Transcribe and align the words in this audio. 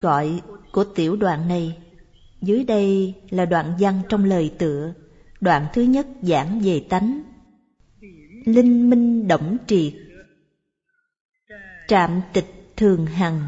gọi 0.00 0.40
của 0.72 0.84
tiểu 0.84 1.16
đoạn 1.16 1.48
này. 1.48 1.78
Dưới 2.42 2.64
đây 2.64 3.14
là 3.30 3.44
đoạn 3.44 3.74
văn 3.80 4.00
trong 4.08 4.24
lời 4.24 4.52
tựa. 4.58 4.92
Đoạn 5.40 5.66
thứ 5.74 5.82
nhất 5.82 6.06
giảng 6.22 6.60
về 6.60 6.84
tánh. 6.88 7.22
Linh 8.44 8.90
minh 8.90 9.28
động 9.28 9.56
triệt. 9.66 9.92
Trạm 11.88 12.20
tịch 12.32 12.72
thường 12.76 13.06
hằng. 13.06 13.42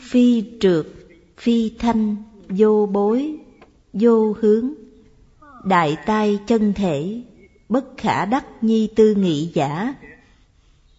Phi 0.00 0.44
trượt, 0.60 0.86
phi 1.36 1.70
thanh, 1.78 2.16
vô 2.48 2.88
bối, 2.92 3.36
vô 3.92 4.32
hướng. 4.40 4.74
Đại 5.64 5.96
tai 6.06 6.38
chân 6.46 6.72
thể, 6.72 7.22
bất 7.68 7.84
khả 7.96 8.24
đắc 8.24 8.46
nhi 8.60 8.88
tư 8.96 9.14
nghị 9.14 9.50
giả. 9.54 9.94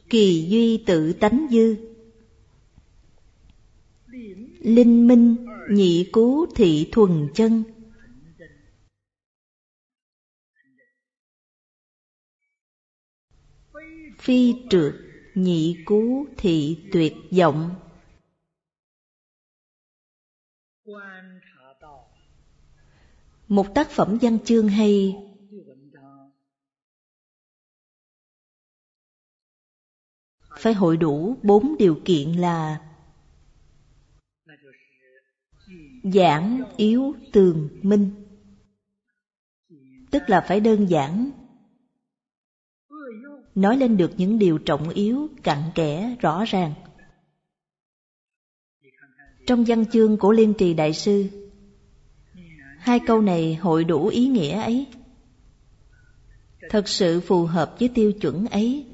Kỳ 0.09 0.45
duy 0.50 0.78
tự 0.78 1.14
tánh 1.14 1.48
dư 1.52 1.89
linh 4.59 5.08
minh, 5.08 5.45
nhị 5.72 6.09
cú 6.12 6.45
thị 6.55 6.90
thuần 6.91 7.27
chân. 7.36 7.63
Phi 14.20 14.55
trượt, 14.70 14.94
nhị 15.36 15.77
cú 15.86 16.26
thị 16.38 16.77
tuyệt 16.91 17.14
vọng. 17.31 17.76
Một 23.48 23.66
tác 23.76 23.89
phẩm 23.89 24.17
văn 24.22 24.38
chương 24.45 24.67
hay. 24.67 25.16
Phải 30.58 30.73
hội 30.73 30.97
đủ 30.97 31.38
bốn 31.44 31.75
điều 31.80 32.02
kiện 32.06 32.31
là 32.31 32.89
giảng 36.04 36.64
yếu 36.78 37.16
tường 37.32 37.70
minh. 37.82 38.12
Tức 40.12 40.23
là 40.28 40.42
phải 40.48 40.59
đơn 40.59 40.90
giản. 40.90 41.31
Nói 43.56 43.78
lên 43.78 43.98
được 43.98 44.12
những 44.18 44.40
điều 44.40 44.58
trọng 44.58 44.90
yếu, 44.90 45.28
cặn 45.44 45.64
kẽ, 45.76 46.16
rõ 46.20 46.46
ràng. 46.46 46.73
Trong 49.48 49.64
văn 49.68 49.86
chương 49.92 50.18
của 50.18 50.31
liên 50.31 50.54
trì 50.54 50.73
đại 50.73 50.94
sư, 50.94 51.30
hai 52.78 53.00
câu 53.08 53.22
này 53.22 53.56
hội 53.56 53.84
đủ 53.84 54.08
ý 54.08 54.28
nghĩa 54.28 54.62
ấy. 54.62 54.88
Thật 56.70 56.88
sự 56.88 57.20
phù 57.20 57.46
hợp 57.46 57.76
với 57.80 57.90
tiêu 57.90 58.12
chuẩn 58.12 58.46
ấy. 58.46 58.89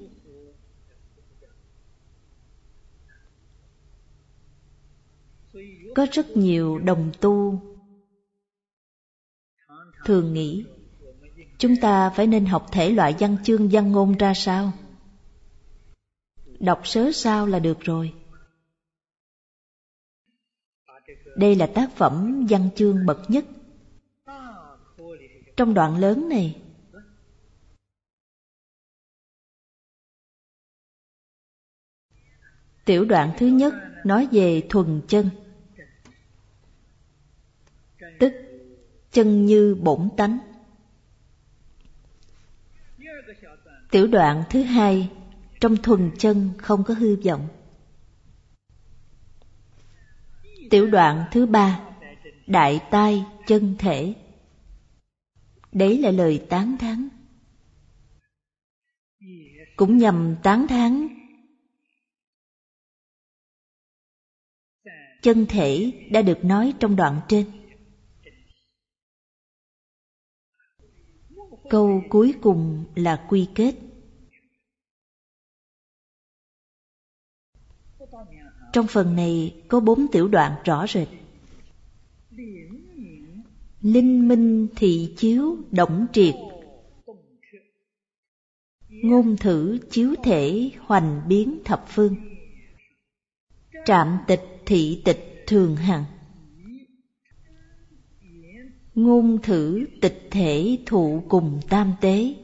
Có 5.95 6.07
rất 6.11 6.37
nhiều 6.37 6.79
đồng 6.79 7.11
tu. 7.21 7.61
Thường 10.05 10.33
nghĩ, 10.33 10.65
chúng 11.57 11.75
ta 11.81 12.09
phải 12.09 12.27
nên 12.27 12.45
học 12.45 12.67
thể 12.71 12.89
loại 12.89 13.15
văn 13.19 13.37
chương, 13.43 13.69
văn 13.71 13.91
ngôn 13.91 14.17
ra 14.17 14.33
sao? 14.33 14.73
Đọc 16.59 16.81
sớ 16.83 17.11
sao 17.13 17.47
là 17.47 17.59
được 17.59 17.79
rồi. 17.79 18.13
Đây 21.37 21.55
là 21.55 21.67
tác 21.67 21.91
phẩm 21.95 22.45
văn 22.49 22.69
chương 22.75 23.05
bậc 23.05 23.29
nhất. 23.29 23.45
Trong 25.57 25.73
đoạn 25.73 25.97
lớn 25.97 26.29
này, 26.29 26.61
tiểu 32.85 33.05
đoạn 33.05 33.33
thứ 33.37 33.47
nhất 33.47 33.73
nói 34.05 34.27
về 34.31 34.67
thuần 34.69 35.01
chân 35.07 35.29
tức, 38.19 38.33
chân 39.11 39.45
như 39.45 39.75
bổn 39.75 40.09
tánh. 40.17 40.37
Tiểu 43.91 44.07
đoạn 44.07 44.43
thứ 44.49 44.63
hai, 44.63 45.09
trong 45.59 45.77
thuần 45.77 46.11
chân 46.17 46.49
không 46.57 46.83
có 46.83 46.93
hư 46.93 47.15
vọng. 47.15 47.47
Tiểu 50.69 50.87
đoạn 50.87 51.25
thứ 51.31 51.45
ba, 51.45 51.79
đại 52.47 52.79
tai 52.91 53.25
chân 53.47 53.75
thể. 53.79 54.13
Đấy 55.71 55.97
là 55.97 56.11
lời 56.11 56.45
tán 56.49 56.77
thán. 56.79 57.09
Cũng 59.75 59.97
nhằm 59.97 60.35
tán 60.43 60.67
thán 60.67 61.07
chân 65.25 65.45
thể 65.45 65.91
đã 66.11 66.21
được 66.21 66.45
nói 66.45 66.73
trong 66.79 66.95
đoạn 66.95 67.21
trên. 67.27 67.45
Câu 71.69 72.03
cuối 72.09 72.33
cùng 72.41 72.85
là 72.95 73.25
quy 73.29 73.47
kết. 73.55 73.75
Trong 78.73 78.87
phần 78.87 79.15
này 79.15 79.63
có 79.67 79.79
bốn 79.79 80.07
tiểu 80.11 80.27
đoạn 80.27 80.51
rõ 80.63 80.85
rệt. 80.87 81.07
Linh 83.81 84.27
minh 84.27 84.67
thị 84.75 85.13
chiếu 85.17 85.57
động 85.71 86.07
triệt. 86.13 86.35
Ngôn 88.89 89.37
thử 89.37 89.77
chiếu 89.89 90.15
thể 90.23 90.71
hoành 90.79 91.21
biến 91.27 91.59
thập 91.65 91.85
phương. 91.87 92.15
Trạm 93.85 94.17
tịch 94.27 94.41
thị 94.65 95.01
tịch 95.05 95.43
thường 95.47 95.75
hằng 95.75 96.05
ngôn 98.95 99.37
thử 99.43 99.85
tịch 100.01 100.27
thể 100.31 100.77
thụ 100.85 101.23
cùng 101.27 101.59
tam 101.69 101.93
tế. 102.01 102.35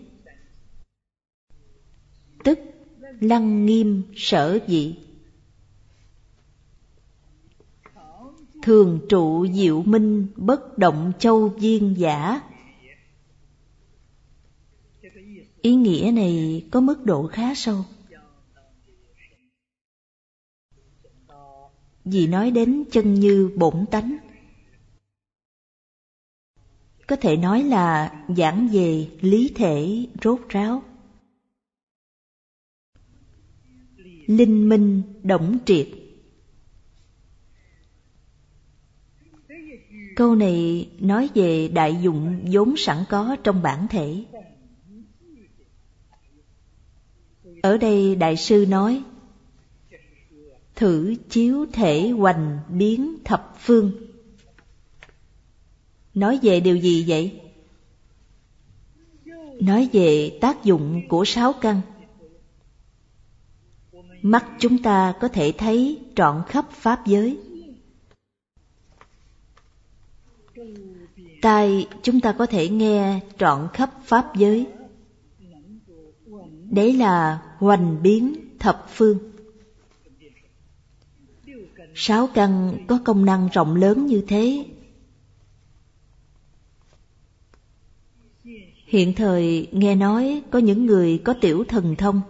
Tức 2.44 2.60
lăng 3.20 3.66
nghiêm 3.66 4.04
sở 4.16 4.60
dị. 4.68 4.96
Thường 8.62 9.00
trụ 9.10 9.48
diệu 9.48 9.84
minh 9.84 10.28
bất 10.36 10.78
động 10.78 11.12
châu 11.20 11.48
viên 11.48 11.96
giả. 11.98 12.42
Ý 15.62 15.76
nghĩa 15.76 16.12
này 16.16 16.66
có 16.72 16.82
mức 16.82 17.06
độ 17.06 17.28
khá 17.28 17.56
sâu. 17.56 17.86
Vì 22.06 22.28
nói 22.28 22.52
đến 22.52 22.84
chân 22.92 23.14
như 23.14 23.52
bổn 23.56 23.86
tánh 23.92 24.18
có 27.12 27.18
thể 27.18 27.38
nói 27.38 27.64
là 27.64 28.14
giảng 28.38 28.68
về 28.72 29.08
lý 29.22 29.52
thể 29.56 30.08
rốt 30.24 30.40
ráo. 30.50 30.84
Linh 34.28 34.70
minh 34.70 35.02
động 35.24 35.58
triệt. 35.66 35.88
Câu 40.16 40.36
này 40.36 40.90
nói 41.00 41.30
về 41.36 41.68
đại 41.68 41.98
dụng 42.02 42.46
vốn 42.52 42.78
sẵn 42.78 42.98
có 43.10 43.36
trong 43.44 43.62
bản 43.62 43.88
thể. 43.88 44.26
Ở 47.62 47.78
đây 47.78 48.16
đại 48.16 48.38
sư 48.38 48.66
nói, 48.70 49.04
thử 50.76 51.16
chiếu 51.30 51.66
thể 51.74 52.10
hoành 52.10 52.60
biến 52.70 53.18
thập 53.24 53.56
phương. 53.60 54.11
Nói 56.14 56.40
về 56.42 56.60
điều 56.60 56.78
gì 56.78 57.06
vậy? 57.08 57.42
Nói 59.62 59.90
về 59.94 60.38
tác 60.42 60.64
dụng 60.64 61.02
của 61.10 61.26
sáu 61.26 61.54
căn. 61.54 61.82
Mắt 64.22 64.46
chúng 64.60 64.84
ta 64.84 65.14
có 65.22 65.28
thể 65.28 65.54
thấy 65.58 66.00
trọn 66.16 66.44
khắp 66.48 66.66
Pháp 66.72 67.08
giới. 67.08 67.38
Tai 71.42 71.88
chúng 72.04 72.22
ta 72.22 72.32
có 72.32 72.46
thể 72.46 72.70
nghe 72.70 73.20
trọn 73.38 73.68
khắp 73.74 73.92
Pháp 74.04 74.36
giới. 74.36 74.68
Đấy 76.72 76.94
là 76.94 77.42
hoành 77.58 78.04
biến 78.04 78.36
thập 78.60 78.86
phương. 78.90 79.18
Sáu 81.96 82.28
căn 82.34 82.78
có 82.88 83.00
công 83.06 83.26
năng 83.26 83.50
rộng 83.54 83.76
lớn 83.76 84.06
như 84.06 84.24
thế 84.28 84.66
Hiện 88.92 89.14
thời 89.14 89.68
nghe 89.72 89.96
nói 89.96 90.42
có 90.52 90.60
những 90.60 90.86
người 90.86 91.18
có 91.18 91.34
tiểu 91.42 91.64
thần 91.68 91.96
thông. 91.96 92.22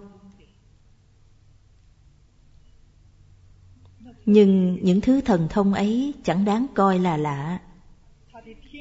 Nhưng 4.25 4.77
những 4.81 5.01
thứ 5.01 5.21
thần 5.21 5.47
thông 5.49 5.73
ấy 5.73 6.13
chẳng 6.23 6.45
đáng 6.45 6.65
coi 6.73 6.99
là 6.99 7.17
lạ. 7.17 7.59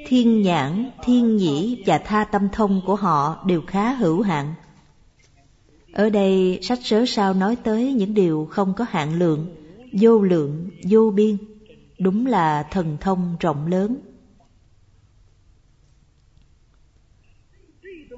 Thiên 0.06 0.42
nhãn, 0.42 0.90
thiên 1.04 1.36
nhĩ 1.36 1.82
và 1.86 1.98
tha 1.98 2.24
tâm 2.24 2.48
thông 2.52 2.80
của 2.86 2.96
họ 2.96 3.44
đều 3.46 3.62
khá 3.66 3.92
hữu 3.92 4.22
hạn. 4.22 4.54
Ở 5.92 6.10
đây 6.10 6.58
sách 6.62 6.78
sớ 6.82 7.04
sao 7.06 7.34
nói 7.34 7.56
tới 7.56 7.92
những 7.92 8.14
điều 8.14 8.48
không 8.50 8.74
có 8.74 8.86
hạn 8.88 9.18
lượng 9.18 9.56
vô 10.00 10.22
lượng, 10.22 10.70
vô 10.88 11.10
biên, 11.10 11.36
đúng 11.98 12.26
là 12.26 12.62
thần 12.62 12.96
thông 13.00 13.36
rộng 13.40 13.66
lớn. 13.66 13.96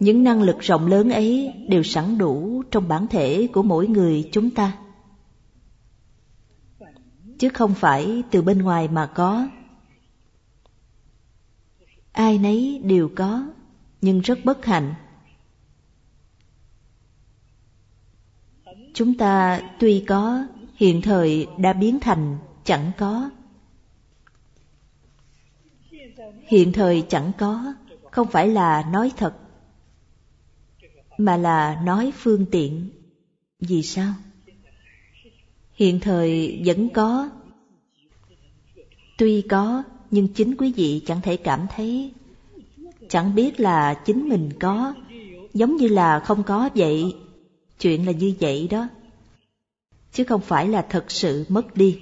Những 0.02 0.24
năng 0.24 0.42
lực 0.42 0.58
rộng 0.60 0.86
lớn 0.86 1.10
ấy 1.10 1.54
đều 1.68 1.82
sẵn 1.82 2.18
đủ 2.18 2.62
trong 2.70 2.88
bản 2.88 3.06
thể 3.06 3.48
của 3.52 3.62
mỗi 3.62 3.86
người 3.86 4.28
chúng 4.32 4.50
ta. 4.50 4.78
Chứ 7.38 7.48
không 7.48 7.74
phải 7.74 8.22
từ 8.30 8.42
bên 8.42 8.58
ngoài 8.58 8.88
mà 8.88 9.06
có. 9.06 9.48
Ai 12.12 12.38
nấy 12.38 12.80
đều 12.84 13.10
có, 13.16 13.46
nhưng 14.00 14.20
rất 14.20 14.38
bất 14.44 14.64
hạnh. 14.64 14.94
Chúng 18.94 19.16
ta 19.18 19.60
tuy 19.78 20.04
có, 20.08 20.46
hiện 20.74 21.02
thời 21.02 21.46
đã 21.58 21.72
biến 21.72 22.00
thành 22.00 22.38
chẳng 22.64 22.90
có. 22.98 23.30
Hiện 26.46 26.72
thời 26.72 27.06
chẳng 27.08 27.32
có, 27.38 27.74
không 28.10 28.26
phải 28.26 28.48
là 28.48 28.84
nói 28.92 29.12
thật 29.16 29.41
mà 31.18 31.36
là 31.36 31.80
nói 31.84 32.12
phương 32.16 32.46
tiện. 32.50 32.88
Vì 33.60 33.82
sao? 33.82 34.14
Hiện 35.74 36.00
thời 36.00 36.62
vẫn 36.66 36.88
có. 36.88 37.30
Tuy 39.18 39.42
có, 39.42 39.82
nhưng 40.10 40.28
chính 40.28 40.56
quý 40.56 40.72
vị 40.72 41.02
chẳng 41.06 41.20
thể 41.20 41.36
cảm 41.36 41.66
thấy. 41.76 42.12
Chẳng 43.08 43.34
biết 43.34 43.60
là 43.60 43.94
chính 43.94 44.28
mình 44.28 44.50
có, 44.60 44.94
giống 45.54 45.76
như 45.76 45.88
là 45.88 46.20
không 46.20 46.42
có 46.42 46.70
vậy. 46.74 47.14
Chuyện 47.80 48.06
là 48.06 48.12
như 48.12 48.34
vậy 48.40 48.68
đó. 48.70 48.88
Chứ 50.12 50.24
không 50.24 50.40
phải 50.40 50.68
là 50.68 50.86
thật 50.90 51.10
sự 51.10 51.44
mất 51.48 51.76
đi. 51.76 51.98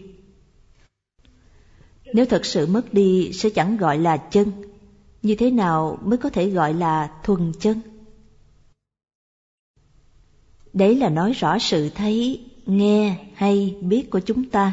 Nếu 2.12 2.26
thật 2.26 2.46
sự 2.46 2.66
mất 2.66 2.94
đi 2.94 3.32
sẽ 3.32 3.50
chẳng 3.50 3.76
gọi 3.76 3.98
là 3.98 4.16
chân. 4.16 4.52
Như 5.22 5.34
thế 5.34 5.50
nào 5.50 5.98
mới 6.04 6.18
có 6.18 6.30
thể 6.30 6.50
gọi 6.50 6.74
là 6.74 7.10
thuần 7.22 7.52
chân? 7.60 7.80
Đấy 10.72 10.94
là 10.94 11.08
nói 11.08 11.32
rõ 11.32 11.58
sự 11.58 11.90
thấy, 11.94 12.44
nghe 12.66 13.16
hay 13.34 13.76
biết 13.80 14.10
của 14.10 14.20
chúng 14.20 14.44
ta, 14.44 14.72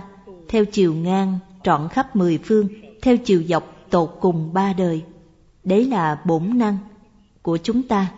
theo 0.49 0.65
chiều 0.65 0.94
ngang, 0.94 1.39
trọn 1.63 1.88
khắp 1.89 2.15
mười 2.15 2.38
phương, 2.38 2.67
theo 3.01 3.17
chiều 3.17 3.44
dọc 3.44 3.63
tột 3.89 4.17
cùng 4.21 4.53
ba 4.53 4.73
đời. 4.73 5.03
Đấy 5.63 5.85
là 5.85 6.21
bổn 6.25 6.57
năng 6.57 6.77
của 7.41 7.57
chúng 7.57 7.83
ta. 7.83 8.11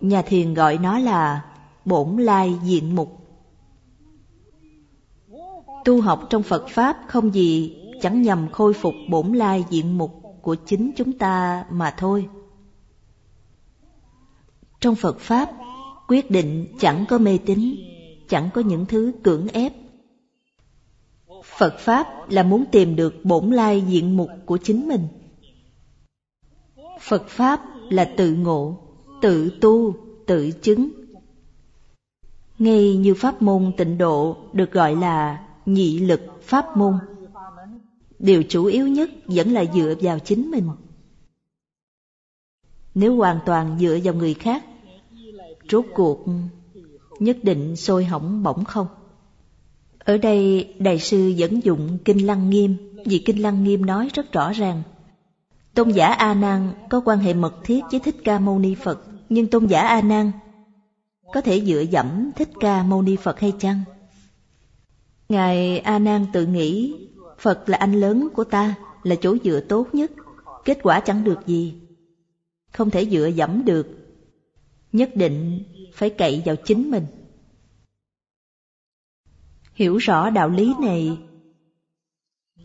Nhà 0.00 0.22
thiền 0.22 0.54
gọi 0.54 0.78
nó 0.78 0.98
là 0.98 1.44
bổn 1.84 2.16
lai 2.16 2.54
diện 2.62 2.96
mục. 2.96 3.20
Tu 5.84 6.00
học 6.00 6.26
trong 6.30 6.42
Phật 6.42 6.68
Pháp 6.68 6.96
không 7.06 7.34
gì 7.34 7.76
chẳng 8.02 8.22
nhằm 8.22 8.48
khôi 8.52 8.74
phục 8.74 8.94
bổn 9.10 9.32
lai 9.32 9.64
diện 9.70 9.98
mục 9.98 10.22
của 10.42 10.54
chính 10.54 10.90
chúng 10.96 11.18
ta 11.18 11.64
mà 11.70 11.94
thôi. 11.98 12.28
Trong 14.80 14.94
Phật 14.94 15.18
Pháp 15.20 15.50
quyết 16.08 16.30
định 16.30 16.66
chẳng 16.80 17.04
có 17.08 17.18
mê 17.18 17.38
tín, 17.46 17.76
chẳng 18.28 18.48
có 18.54 18.60
những 18.60 18.86
thứ 18.86 19.12
cưỡng 19.22 19.48
ép. 19.48 19.72
Phật 21.44 21.78
pháp 21.78 22.30
là 22.30 22.42
muốn 22.42 22.64
tìm 22.72 22.96
được 22.96 23.24
bổn 23.24 23.50
lai 23.50 23.84
diện 23.88 24.16
mục 24.16 24.30
của 24.46 24.56
chính 24.56 24.88
mình. 24.88 25.08
Phật 27.00 27.28
pháp 27.28 27.62
là 27.90 28.04
tự 28.16 28.32
ngộ, 28.32 28.78
tự 29.22 29.50
tu, 29.60 29.94
tự 30.26 30.50
chứng. 30.50 30.90
Ngay 32.58 32.96
như 32.96 33.14
pháp 33.14 33.42
môn 33.42 33.72
tịnh 33.76 33.98
độ 33.98 34.36
được 34.52 34.72
gọi 34.72 34.96
là 34.96 35.46
nhị 35.66 35.98
lực 35.98 36.20
pháp 36.42 36.76
môn, 36.76 36.94
điều 38.18 38.42
chủ 38.42 38.64
yếu 38.64 38.88
nhất 38.88 39.10
vẫn 39.26 39.52
là 39.52 39.64
dựa 39.74 39.94
vào 40.00 40.18
chính 40.18 40.50
mình. 40.50 40.68
Nếu 42.94 43.16
hoàn 43.16 43.38
toàn 43.46 43.76
dựa 43.80 43.98
vào 44.04 44.14
người 44.14 44.34
khác 44.34 44.64
rốt 45.70 45.84
cuộc 45.94 46.24
nhất 47.18 47.36
định 47.42 47.76
sôi 47.76 48.04
hỏng 48.04 48.42
bỏng 48.42 48.64
không? 48.64 48.86
Ở 49.98 50.18
đây 50.18 50.74
đại 50.78 50.98
sư 50.98 51.28
dẫn 51.28 51.64
dụng 51.64 51.98
Kinh 52.04 52.26
Lăng 52.26 52.50
Nghiêm 52.50 52.76
vì 53.04 53.18
Kinh 53.18 53.42
Lăng 53.42 53.64
Nghiêm 53.64 53.86
nói 53.86 54.08
rất 54.14 54.32
rõ 54.32 54.52
ràng. 54.52 54.82
Tôn 55.74 55.90
giả 55.90 56.06
A 56.06 56.34
Nan 56.34 56.72
có 56.90 57.02
quan 57.04 57.18
hệ 57.18 57.34
mật 57.34 57.54
thiết 57.64 57.80
với 57.90 58.00
Thích 58.00 58.16
Ca 58.24 58.38
Mâu 58.38 58.58
Ni 58.58 58.74
Phật, 58.74 59.00
nhưng 59.28 59.46
tôn 59.46 59.66
giả 59.66 59.80
A 59.80 60.00
Nan 60.00 60.32
có 61.32 61.40
thể 61.40 61.60
dựa 61.60 61.80
dẫm 61.80 62.30
Thích 62.36 62.50
Ca 62.60 62.82
Mâu 62.82 63.02
Ni 63.02 63.16
Phật 63.16 63.40
hay 63.40 63.52
chăng? 63.58 63.80
Ngài 65.28 65.78
A 65.78 65.98
Nan 65.98 66.26
tự 66.32 66.46
nghĩ 66.46 66.94
Phật 67.38 67.68
là 67.68 67.78
anh 67.78 67.92
lớn 67.92 68.28
của 68.34 68.44
ta, 68.44 68.74
là 69.02 69.14
chỗ 69.20 69.36
dựa 69.44 69.60
tốt 69.60 69.86
nhất, 69.92 70.12
kết 70.64 70.78
quả 70.82 71.00
chẳng 71.00 71.24
được 71.24 71.46
gì. 71.46 71.74
Không 72.72 72.90
thể 72.90 73.06
dựa 73.06 73.26
dẫm 73.26 73.64
được 73.64 74.05
nhất 74.96 75.10
định 75.14 75.62
phải 75.94 76.10
cậy 76.10 76.42
vào 76.44 76.56
chính 76.56 76.90
mình. 76.90 77.06
Hiểu 79.74 79.96
rõ 79.96 80.30
đạo 80.30 80.48
lý 80.48 80.74
này, 80.80 81.18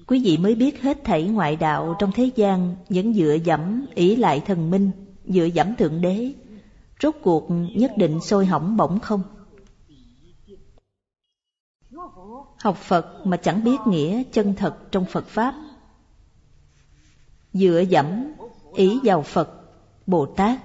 quý 0.08 0.22
vị 0.24 0.38
mới 0.38 0.56
biết 0.56 0.82
hết 0.82 0.98
thảy 1.04 1.24
ngoại 1.28 1.56
đạo 1.56 1.96
trong 2.00 2.12
thế 2.12 2.32
gian 2.36 2.76
vẫn 2.90 3.14
dựa 3.14 3.38
dẫm 3.46 3.86
ỷ 3.96 4.16
lại 4.16 4.42
thần 4.46 4.70
minh, 4.70 4.92
dựa 5.26 5.46
dẫm 5.46 5.76
thượng 5.76 6.02
đế, 6.02 6.34
rốt 7.02 7.16
cuộc 7.24 7.48
nhất 7.76 7.92
định 7.98 8.22
sôi 8.22 8.46
hỏng 8.46 8.78
bỗng 8.78 9.00
không? 9.00 9.24
Học 12.58 12.78
phật 12.78 13.26
mà 13.26 13.38
chẳng 13.38 13.64
biết 13.64 13.78
nghĩa 13.88 14.24
chân 14.32 14.54
thật 14.58 14.78
trong 14.92 15.06
phật 15.06 15.28
pháp. 15.28 15.56
Dựa 17.54 17.84
dẫm 17.90 18.34
ý 18.76 19.00
vào 19.04 19.22
phật, 19.22 19.50
bồ 20.08 20.26
tát 20.26 20.60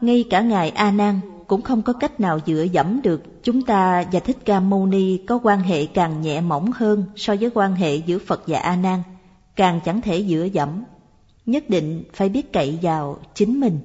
ngay 0.00 0.24
cả 0.30 0.40
Ngài 0.40 0.70
A 0.70 0.90
Nan 0.90 1.20
cũng 1.46 1.62
không 1.62 1.82
có 1.82 1.92
cách 1.92 2.20
nào 2.20 2.38
dựa 2.46 2.62
dẫm 2.72 3.02
được 3.02 3.22
chúng 3.42 3.62
ta 3.62 4.04
và 4.12 4.20
Thích 4.20 4.36
Ca 4.44 4.60
Mâu 4.60 4.86
Ni 4.86 5.18
có 5.26 5.40
quan 5.42 5.60
hệ 5.60 5.86
càng 5.86 6.22
nhẹ 6.22 6.40
mỏng 6.40 6.70
hơn 6.74 7.04
so 7.16 7.36
với 7.40 7.50
quan 7.54 7.74
hệ 7.74 7.96
giữa 7.96 8.18
Phật 8.18 8.42
và 8.46 8.58
A 8.58 8.76
Nan, 8.76 9.02
càng 9.56 9.80
chẳng 9.84 10.00
thể 10.00 10.24
dựa 10.28 10.48
dẫm, 10.52 10.84
nhất 11.46 11.64
định 11.68 12.04
phải 12.12 12.28
biết 12.28 12.52
cậy 12.52 12.78
vào 12.82 13.18
chính 13.34 13.60
mình. 13.60 13.80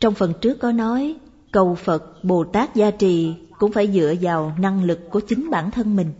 Trong 0.00 0.14
phần 0.14 0.32
trước 0.40 0.58
có 0.60 0.72
nói, 0.72 1.16
cầu 1.52 1.74
Phật 1.74 2.24
Bồ 2.24 2.44
Tát 2.44 2.74
gia 2.74 2.90
trì 2.90 3.34
cũng 3.58 3.72
phải 3.72 3.88
dựa 3.92 4.14
vào 4.20 4.52
năng 4.58 4.84
lực 4.84 4.98
của 5.10 5.20
chính 5.20 5.50
bản 5.50 5.70
thân 5.70 5.96
mình. 5.96 6.12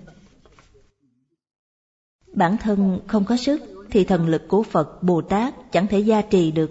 Bản 2.35 2.57
thân 2.57 3.01
không 3.07 3.25
có 3.25 3.37
sức 3.37 3.72
thì 3.93 4.05
thần 4.05 4.27
lực 4.27 4.49
của 4.49 4.63
Phật 4.63 5.03
Bồ 5.03 5.23
Tát 5.23 5.55
chẳng 5.73 5.87
thể 5.87 5.99
gia 5.99 6.23
trì 6.23 6.53
được. 6.53 6.71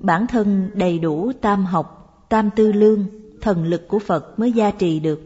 Bản 0.00 0.26
thân 0.26 0.70
đầy 0.74 0.98
đủ 0.98 1.32
tam 1.40 1.64
học, 1.64 2.26
tam 2.28 2.50
tư 2.56 2.72
lương, 2.72 3.06
thần 3.40 3.64
lực 3.64 3.88
của 3.88 3.98
Phật 3.98 4.38
mới 4.38 4.52
gia 4.52 4.70
trì 4.70 5.00
được. 5.00 5.20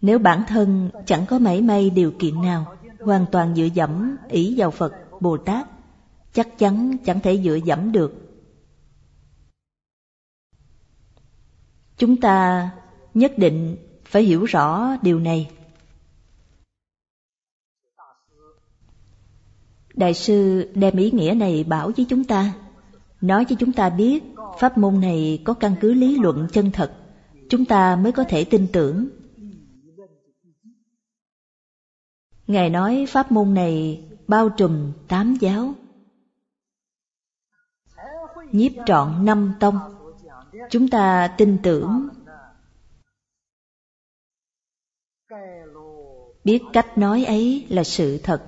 Nếu 0.00 0.18
bản 0.18 0.44
thân 0.48 0.90
chẳng 1.06 1.26
có 1.26 1.38
mảy 1.38 1.60
may 1.62 1.90
điều 1.90 2.12
kiện 2.18 2.42
nào, 2.42 2.76
hoàn 3.00 3.26
toàn 3.32 3.54
dựa 3.54 3.68
dẫm 3.74 4.16
ý 4.28 4.54
vào 4.56 4.70
Phật, 4.70 4.94
Bồ 5.20 5.36
Tát, 5.36 5.68
chắc 6.32 6.58
chắn 6.58 6.96
chẳng 7.04 7.20
thể 7.20 7.42
dựa 7.44 7.58
dẫm 7.64 7.92
được. 7.92 8.14
Chúng 11.96 12.20
ta 12.20 12.70
nhất 13.14 13.32
định 13.36 13.76
phải 14.12 14.22
hiểu 14.22 14.44
rõ 14.44 14.96
điều 15.02 15.20
này. 15.20 15.50
Đại 19.94 20.14
sư 20.14 20.70
đem 20.74 20.96
ý 20.96 21.10
nghĩa 21.10 21.34
này 21.36 21.64
bảo 21.64 21.90
với 21.96 22.06
chúng 22.08 22.24
ta, 22.24 22.52
nói 23.20 23.44
cho 23.48 23.56
chúng 23.58 23.72
ta 23.72 23.90
biết 23.90 24.22
pháp 24.58 24.78
môn 24.78 25.00
này 25.00 25.42
có 25.44 25.54
căn 25.54 25.74
cứ 25.80 25.94
lý 25.94 26.18
luận 26.18 26.46
chân 26.52 26.70
thật, 26.70 26.92
chúng 27.48 27.64
ta 27.64 27.96
mới 27.96 28.12
có 28.12 28.24
thể 28.28 28.44
tin 28.44 28.66
tưởng. 28.72 29.08
Ngài 32.46 32.70
nói 32.70 33.06
pháp 33.08 33.32
môn 33.32 33.54
này 33.54 34.04
bao 34.28 34.48
trùm 34.48 34.92
tám 35.08 35.36
giáo. 35.40 35.74
Nhiếp 38.52 38.72
trọn 38.86 39.24
năm 39.24 39.54
tông, 39.60 39.78
chúng 40.70 40.88
ta 40.88 41.34
tin 41.38 41.58
tưởng 41.62 42.08
biết 46.44 46.62
cách 46.72 46.98
nói 46.98 47.24
ấy 47.24 47.66
là 47.68 47.84
sự 47.84 48.18
thật. 48.22 48.42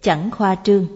Chẳng 0.00 0.30
khoa 0.30 0.56
trương. 0.64 0.86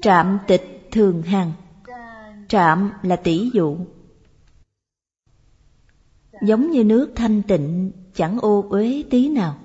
Trạm 0.00 0.38
tịch 0.46 0.88
thường 0.92 1.22
hằng 1.22 1.52
trạm 2.52 2.90
là 3.02 3.16
tỷ 3.16 3.50
dụ. 3.54 3.76
Giống 6.46 6.70
như 6.70 6.84
nước 6.84 7.12
thanh 7.16 7.42
tịnh, 7.42 7.92
chẳng 8.14 8.38
ô 8.38 8.66
uế 8.70 9.04
tí 9.10 9.28
nào. 9.28 9.58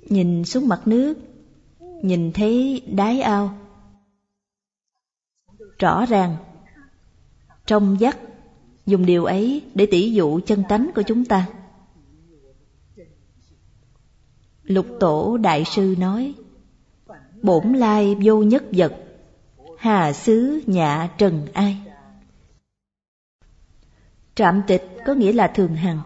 Nhìn 0.00 0.44
xuống 0.44 0.68
mặt 0.68 0.82
nước 0.86 1.14
nhìn 2.02 2.32
thấy 2.32 2.82
đáy 2.86 3.20
ao. 3.20 3.58
Rõ 5.78 6.06
ràng, 6.06 6.36
trong 7.66 8.00
dắt 8.00 8.18
dùng 8.86 9.06
điều 9.06 9.24
ấy 9.24 9.62
để 9.74 9.86
tỉ 9.90 10.12
dụ 10.12 10.40
chân 10.40 10.62
tánh 10.68 10.90
của 10.94 11.02
chúng 11.02 11.24
ta. 11.24 11.46
Lục 14.62 14.86
tổ 15.00 15.36
đại 15.36 15.64
sư 15.64 15.94
nói, 15.98 16.34
bổn 17.42 17.72
lai 17.72 18.16
vô 18.24 18.42
nhất 18.42 18.64
vật, 18.72 18.94
hà 19.78 20.12
xứ 20.12 20.60
nhạ 20.66 21.14
trần 21.18 21.46
ai. 21.52 21.76
Trạm 24.34 24.62
tịch 24.66 24.96
có 25.06 25.14
nghĩa 25.14 25.32
là 25.32 25.52
thường 25.54 25.74
hằng. 25.74 26.00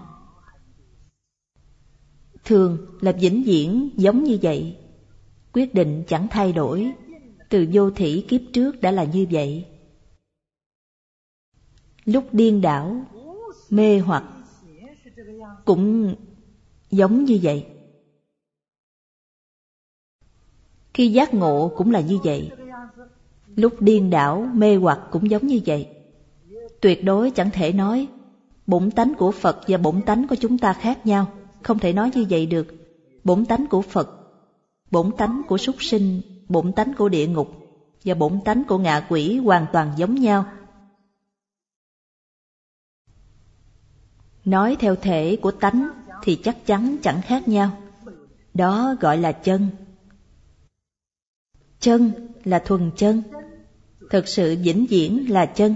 Thường 2.45 2.87
là 3.01 3.13
vĩnh 3.13 3.43
viễn 3.45 3.91
giống 3.97 4.25
như 4.25 4.39
vậy, 4.43 4.77
quyết 5.53 5.75
định 5.75 6.05
chẳng 6.09 6.27
thay 6.31 6.53
đổi, 6.53 6.93
từ 7.49 7.67
vô 7.73 7.91
thủy 7.91 8.25
kiếp 8.29 8.41
trước 8.53 8.81
đã 8.81 8.91
là 8.91 9.05
như 9.05 9.27
vậy. 9.31 9.67
Lúc 12.05 12.25
điên 12.33 12.61
đảo, 12.61 13.05
mê 13.71 13.99
hoặc 13.99 14.25
cũng 15.65 16.15
giống 16.91 17.25
như 17.25 17.39
vậy. 17.43 17.67
Khi 20.95 21.09
giác 21.09 21.35
ngộ 21.35 21.73
cũng 21.77 21.91
là 21.91 22.01
như 22.01 22.19
vậy. 22.25 22.51
Lúc 23.57 23.83
điên 23.83 24.11
đảo, 24.11 24.49
mê 24.55 24.77
hoặc 24.77 25.01
cũng 25.11 25.31
giống 25.31 25.47
như 25.47 25.61
vậy. 25.67 25.89
Tuyệt 26.81 27.05
đối 27.05 27.31
chẳng 27.31 27.51
thể 27.51 27.73
nói 27.73 28.09
bổn 28.67 28.91
tánh 28.91 29.15
của 29.19 29.31
Phật 29.31 29.61
và 29.69 29.79
bổn 29.79 30.03
tánh 30.03 30.27
của 30.29 30.37
chúng 30.41 30.59
ta 30.59 30.73
khác 30.73 31.07
nhau. 31.07 31.27
Không 31.63 31.79
thể 31.79 31.93
nói 31.93 32.11
như 32.15 32.27
vậy 32.31 32.47
được. 32.47 32.67
Bổn 33.25 33.45
tánh 33.45 33.67
của 33.67 33.83
Phật, 33.83 34.20
bổn 34.91 35.11
tánh 35.17 35.43
của 35.49 35.59
súc 35.59 35.77
sinh, 35.83 36.21
bổn 36.49 36.73
tánh 36.73 36.95
của 36.99 37.09
địa 37.09 37.27
ngục 37.27 37.49
và 38.05 38.15
bổn 38.15 38.41
tánh 38.45 38.63
của 38.69 38.79
ngạ 38.79 39.07
quỷ 39.09 39.39
hoàn 39.39 39.67
toàn 39.73 39.93
giống 39.97 40.15
nhau. 40.15 40.45
Nói 44.45 44.77
theo 44.81 44.97
thể 44.97 45.39
của 45.43 45.51
tánh 45.51 45.89
thì 46.23 46.41
chắc 46.45 46.67
chắn 46.67 46.97
chẳng 47.03 47.23
khác 47.23 47.49
nhau. 47.49 47.83
Đó 48.55 48.95
gọi 49.01 49.19
là 49.19 49.33
chân. 49.33 49.69
Chân 51.81 52.13
là 52.45 52.59
thuần 52.59 52.91
chân. 52.97 53.23
Thực 54.11 54.29
sự 54.29 54.57
vĩnh 54.63 54.87
viễn 54.87 55.31
là 55.31 55.47
chân. 55.47 55.75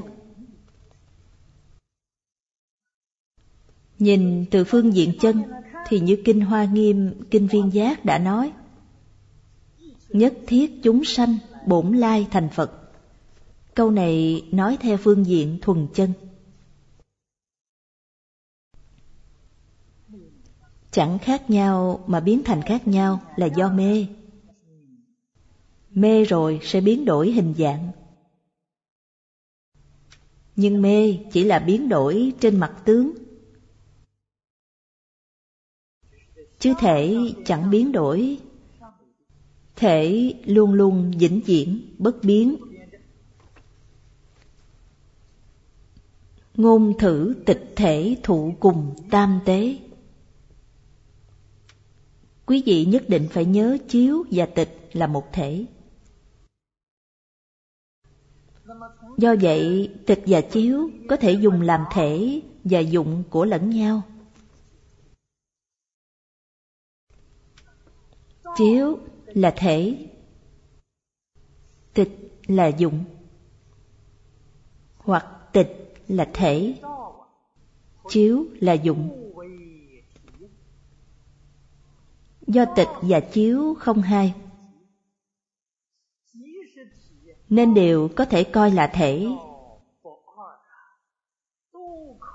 Nhìn 3.99 4.44
từ 4.50 4.64
phương 4.64 4.94
diện 4.94 5.12
chân 5.21 5.42
thì 5.88 6.00
như 6.00 6.23
Kinh 6.25 6.40
Hoa 6.40 6.64
Nghiêm, 6.64 7.14
Kinh 7.30 7.47
Viên 7.47 7.73
Giác 7.73 8.04
đã 8.04 8.18
nói 8.18 8.52
Nhất 10.14 10.35
thiết 10.47 10.73
chúng 10.83 11.04
sanh 11.04 11.38
bổn 11.66 11.97
lai 11.97 12.26
thành 12.30 12.49
Phật. 12.49 12.92
Câu 13.75 13.90
này 13.90 14.42
nói 14.52 14.78
theo 14.80 14.97
phương 14.97 15.26
diện 15.26 15.59
thuần 15.62 15.88
chân. 15.94 16.12
Chẳng 20.90 21.18
khác 21.18 21.50
nhau 21.50 22.04
mà 22.06 22.21
biến 22.21 22.42
thành 22.44 22.62
khác 22.62 22.88
nhau 22.88 23.23
là 23.37 23.47
do 23.47 23.71
mê. 23.71 24.06
Mê 25.90 26.25
rồi 26.25 26.61
sẽ 26.62 26.80
biến 26.80 27.04
đổi 27.04 27.30
hình 27.33 27.54
dạng. 27.59 27.90
Nhưng 30.56 30.83
mê 30.83 31.18
chỉ 31.33 31.44
là 31.44 31.59
biến 31.59 31.88
đổi 31.88 32.33
trên 32.40 32.56
mặt 32.61 32.83
tướng. 32.85 33.12
Chứ 36.59 36.75
thể 36.78 37.16
chẳng 37.44 37.71
biến 37.71 37.92
đổi 37.92 38.38
thể 39.84 40.34
luôn 40.44 40.72
luôn 40.72 41.10
vĩnh 41.18 41.40
viễn, 41.40 41.94
bất 41.98 42.16
biến. 42.22 42.56
Ngôn 46.54 46.98
thử 46.98 47.34
tịch 47.46 47.72
thể 47.76 48.16
thụ 48.22 48.54
cùng 48.60 48.94
tam 49.10 49.40
tế. 49.44 49.78
Quý 52.46 52.62
vị 52.66 52.84
nhất 52.84 53.04
định 53.08 53.28
phải 53.30 53.44
nhớ 53.44 53.78
chiếu 53.88 54.24
và 54.30 54.46
tịch 54.46 54.88
là 54.92 55.06
một 55.06 55.32
thể. 55.32 55.64
Do 59.16 59.34
vậy, 59.40 59.90
tịch 60.06 60.22
và 60.26 60.40
chiếu 60.40 60.90
có 61.08 61.16
thể 61.16 61.32
dùng 61.32 61.60
làm 61.60 61.80
thể 61.92 62.40
và 62.64 62.80
dụng 62.80 63.22
của 63.30 63.44
lẫn 63.44 63.70
nhau. 63.70 64.02
Chiếu 68.56 68.98
là 69.34 69.54
thể. 69.56 70.08
Tịch 71.94 72.32
là 72.46 72.66
dụng. 72.66 73.04
Hoặc 74.96 75.26
tịch 75.52 75.94
là 76.08 76.30
thể. 76.34 76.74
Chiếu 78.08 78.46
là 78.60 78.72
dụng. 78.72 79.20
Do 82.46 82.64
tịch 82.76 82.88
và 83.02 83.20
chiếu 83.20 83.74
không 83.78 84.02
hai. 84.02 84.34
Nên 87.48 87.74
đều 87.74 88.08
có 88.16 88.24
thể 88.24 88.44
coi 88.44 88.70
là 88.70 88.90
thể. 88.94 89.26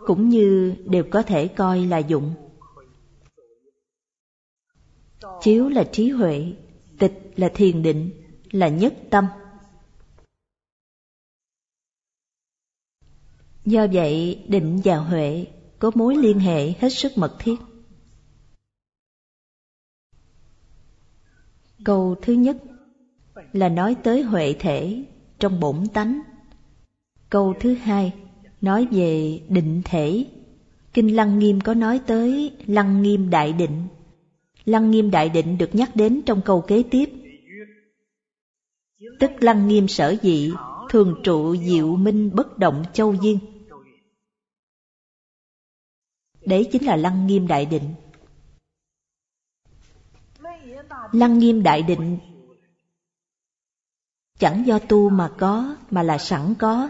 Cũng 0.05 0.29
như 0.29 0.75
đều 0.85 1.03
có 1.11 1.23
thể 1.23 1.47
coi 1.47 1.85
là 1.85 1.97
dụng. 1.97 2.33
Chiếu 5.41 5.69
là 5.69 5.83
trí 5.91 6.09
huệ, 6.09 6.53
tịch 6.99 7.31
là 7.35 7.49
thiền 7.55 7.81
định, 7.81 8.11
là 8.51 8.67
nhất 8.67 8.93
tâm. 9.09 9.25
Do 13.65 13.87
vậy, 13.93 14.43
định 14.47 14.81
và 14.83 14.97
huệ 14.97 15.47
có 15.79 15.91
mối 15.95 16.15
liên 16.15 16.39
hệ 16.39 16.71
hết 16.71 16.89
sức 16.89 17.11
mật 17.15 17.35
thiết. 17.39 17.55
Câu 21.83 22.15
thứ 22.21 22.33
nhất 22.33 22.57
là 23.53 23.69
nói 23.69 23.95
tới 24.03 24.21
huệ 24.21 24.53
thể 24.59 25.03
trong 25.39 25.59
bổn 25.59 25.87
tánh. 25.93 26.21
Câu 27.29 27.53
thứ 27.59 27.73
hai 27.73 28.13
nói 28.61 28.87
về 28.91 29.41
định 29.49 29.81
thể. 29.85 30.25
Kinh 30.93 31.15
Lăng 31.15 31.39
Nghiêm 31.39 31.61
có 31.61 31.73
nói 31.73 32.01
tới 32.07 32.51
Lăng 32.67 33.01
Nghiêm 33.01 33.29
Đại 33.29 33.53
Định 33.53 33.87
Lăng 34.69 34.91
nghiêm 34.91 35.11
đại 35.11 35.29
định 35.29 35.57
được 35.57 35.69
nhắc 35.73 35.91
đến 35.95 36.21
trong 36.25 36.41
câu 36.45 36.61
kế 36.67 36.83
tiếp. 36.91 37.09
Tức 39.19 39.31
lăng 39.39 39.67
nghiêm 39.67 39.87
sở 39.87 40.15
dị, 40.21 40.51
thường 40.89 41.21
trụ 41.23 41.55
diệu 41.55 41.95
minh 41.95 42.31
bất 42.35 42.57
động 42.57 42.83
châu 42.93 43.13
duyên. 43.13 43.39
Đấy 46.45 46.69
chính 46.71 46.85
là 46.85 46.95
lăng 46.95 47.27
nghiêm 47.27 47.47
đại 47.47 47.65
định. 47.65 47.93
Lăng 51.11 51.39
nghiêm 51.39 51.63
đại 51.63 51.83
định 51.83 52.17
chẳng 54.39 54.63
do 54.65 54.79
tu 54.79 55.09
mà 55.09 55.35
có 55.37 55.75
mà 55.91 56.03
là 56.03 56.17
sẵn 56.17 56.53
có 56.59 56.89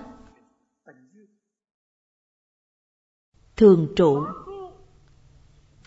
thường 3.56 3.94
trụ 3.96 4.26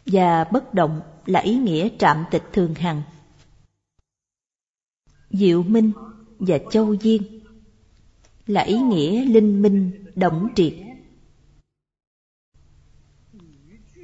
và 0.06 0.44
bất 0.44 0.74
động 0.74 1.00
là 1.26 1.40
ý 1.40 1.54
nghĩa 1.54 1.88
trạm 1.98 2.24
tịch 2.30 2.42
thường 2.52 2.74
hằng. 2.74 3.02
Diệu 5.30 5.62
minh 5.62 5.92
và 6.38 6.58
châu 6.70 6.94
duyên 6.94 7.22
là 8.46 8.60
ý 8.62 8.78
nghĩa 8.78 9.24
linh 9.24 9.62
minh 9.62 10.04
động 10.14 10.48
triệt. 10.54 10.74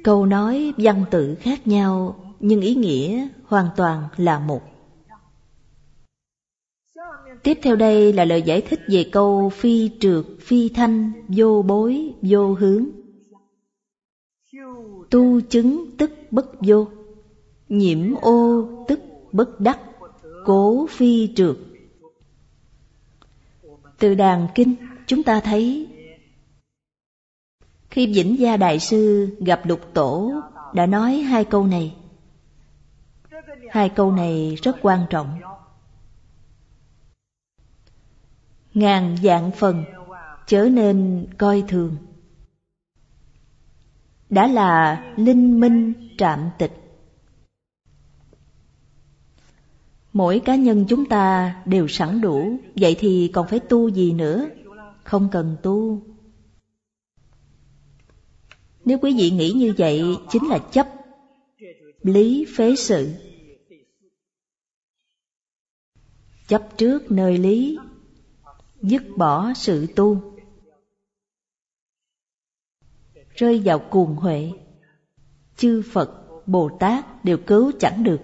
Câu 0.03 0.25
nói 0.25 0.73
văn 0.77 1.05
tự 1.11 1.35
khác 1.35 1.67
nhau 1.67 2.23
nhưng 2.39 2.61
ý 2.61 2.75
nghĩa 2.75 3.27
hoàn 3.43 3.69
toàn 3.77 4.07
là 4.17 4.39
một. 4.39 4.61
Tiếp 7.43 7.59
theo 7.61 7.75
đây 7.75 8.13
là 8.13 8.25
lời 8.25 8.41
giải 8.41 8.61
thích 8.61 8.79
về 8.87 9.09
câu 9.11 9.49
phi 9.49 9.91
trượt, 9.99 10.25
phi 10.41 10.69
thanh, 10.69 11.11
vô 11.27 11.61
bối, 11.61 12.13
vô 12.21 12.53
hướng. 12.53 12.85
Tu 15.09 15.41
chứng 15.41 15.95
tức 15.97 16.11
bất 16.31 16.45
vô 16.61 16.87
nhiễm 17.69 18.15
ô 18.21 18.67
tức 18.87 18.99
bất 19.31 19.59
đắc, 19.59 19.79
cố 20.45 20.87
phi 20.89 21.33
trượt. 21.35 21.55
Từ 23.99 24.15
đàn 24.15 24.47
kinh, 24.55 24.75
chúng 25.07 25.23
ta 25.23 25.39
thấy, 25.39 25.87
khi 27.89 28.13
vĩnh 28.13 28.39
gia 28.39 28.57
đại 28.57 28.79
sư 28.79 29.29
gặp 29.39 29.61
lục 29.65 29.79
tổ, 29.93 30.33
đã 30.73 30.85
nói 30.85 31.15
hai 31.15 31.45
câu 31.45 31.67
này. 31.67 31.95
Hai 33.69 33.89
câu 33.89 34.11
này 34.11 34.55
rất 34.63 34.75
quan 34.81 35.05
trọng. 35.09 35.39
Ngàn 38.73 39.17
dạng 39.23 39.51
phần 39.51 39.83
chớ 40.47 40.69
nên 40.71 41.27
coi 41.37 41.63
thường. 41.67 41.97
Đã 44.29 44.47
là 44.47 45.03
linh 45.17 45.59
minh 45.59 45.93
trạm 46.17 46.49
tịch. 46.57 46.78
Mỗi 50.13 50.41
cá 50.45 50.55
nhân 50.55 50.85
chúng 50.89 51.05
ta 51.05 51.55
đều 51.65 51.87
sẵn 51.87 52.21
đủ, 52.21 52.59
vậy 52.75 52.95
thì 52.99 53.31
còn 53.33 53.47
phải 53.47 53.59
tu 53.59 53.87
gì 53.89 54.11
nữa? 54.11 54.49
Không 55.03 55.29
cần 55.31 55.57
tu. 55.63 56.01
Nếu 58.85 58.97
quý 59.01 59.15
vị 59.17 59.29
nghĩ 59.29 59.51
như 59.51 59.73
vậy 59.77 60.03
chính 60.31 60.47
là 60.47 60.59
chấp 60.71 60.87
lý 62.01 62.45
phế 62.57 62.75
sự. 62.75 63.13
Chấp 66.47 66.77
trước 66.77 67.11
nơi 67.11 67.37
lý, 67.37 67.77
dứt 68.81 69.03
bỏ 69.17 69.53
sự 69.55 69.87
tu. 69.95 70.35
Rơi 73.35 73.61
vào 73.65 73.79
cuồng 73.79 74.15
huệ, 74.15 74.51
chư 75.57 75.81
Phật, 75.91 76.11
Bồ 76.45 76.69
Tát 76.79 77.25
đều 77.25 77.37
cứu 77.37 77.71
chẳng 77.79 78.03
được. 78.03 78.19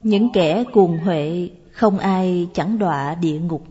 Những 0.00 0.30
kẻ 0.32 0.64
cuồng 0.72 0.98
huệ 0.98 1.50
không 1.72 1.98
ai 1.98 2.48
chẳng 2.54 2.78
đọa 2.78 3.14
địa 3.14 3.40
ngục. 3.40 3.66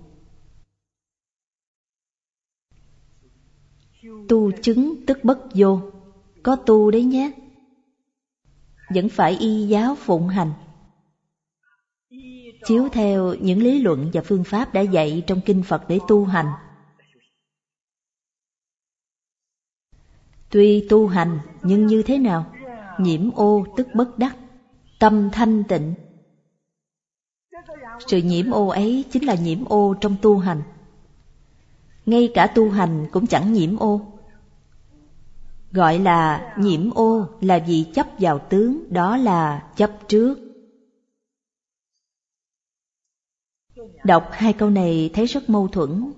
Tu 4.30 4.52
chứng 4.52 5.06
tức 5.08 5.18
bất 5.24 5.40
vô, 5.54 5.82
có 6.44 6.56
tu 6.56 6.92
đấy 6.92 7.04
nhé. 7.04 7.32
Vẫn 8.90 9.10
phải 9.10 9.38
y 9.40 9.68
giáo 9.68 9.96
phụng 9.96 10.28
hành. 10.28 10.54
Chiếu 12.66 12.90
theo 12.90 13.34
những 13.34 13.60
lý 13.60 13.80
luận 13.80 14.10
và 14.14 14.22
phương 14.26 14.44
pháp 14.44 14.74
đã 14.74 14.82
dạy 14.82 15.24
trong 15.28 15.42
kinh 15.46 15.64
Phật 15.64 15.84
để 15.88 16.00
tu 16.08 16.26
hành. 16.26 16.52
Tuy 20.50 20.88
tu 20.90 21.08
hành 21.08 21.40
nhưng 21.64 21.88
như 21.88 22.04
thế 22.04 22.18
nào? 22.18 22.54
Nhiễm 23.00 23.32
ô 23.32 23.66
tức 23.78 23.88
bất 23.94 24.18
đắc, 24.18 24.38
tâm 25.00 25.30
thanh 25.32 25.64
tịnh 25.64 25.94
sự 28.08 28.18
nhiễm 28.18 28.52
ô 28.52 28.68
ấy 28.68 29.06
chính 29.12 29.26
là 29.26 29.36
nhiễm 29.36 29.66
ô 29.66 29.96
trong 30.02 30.16
tu 30.22 30.38
hành. 30.38 30.64
Ngay 32.06 32.32
cả 32.34 32.48
tu 32.48 32.70
hành 32.70 33.08
cũng 33.12 33.28
chẳng 33.28 33.54
nhiễm 33.54 33.78
ô. 33.78 34.14
Gọi 35.72 36.00
là 36.00 36.54
nhiễm 36.58 36.92
ô 36.92 37.26
là 37.42 37.64
vì 37.68 37.86
chấp 37.94 38.08
vào 38.20 38.40
tướng, 38.50 38.94
đó 38.94 39.18
là 39.18 39.72
chấp 39.76 39.92
trước. 40.08 40.40
Đọc 44.04 44.30
hai 44.32 44.54
câu 44.54 44.70
này 44.70 45.10
thấy 45.14 45.26
rất 45.26 45.50
mâu 45.50 45.68
thuẫn. 45.68 46.12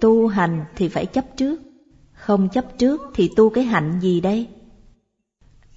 Tu 0.00 0.26
hành 0.26 0.64
thì 0.76 0.88
phải 0.88 1.06
chấp 1.06 1.26
trước, 1.36 1.60
không 2.12 2.48
chấp 2.52 2.78
trước 2.78 3.00
thì 3.14 3.30
tu 3.36 3.50
cái 3.50 3.64
hạnh 3.64 3.98
gì 4.02 4.20
đây? 4.20 4.48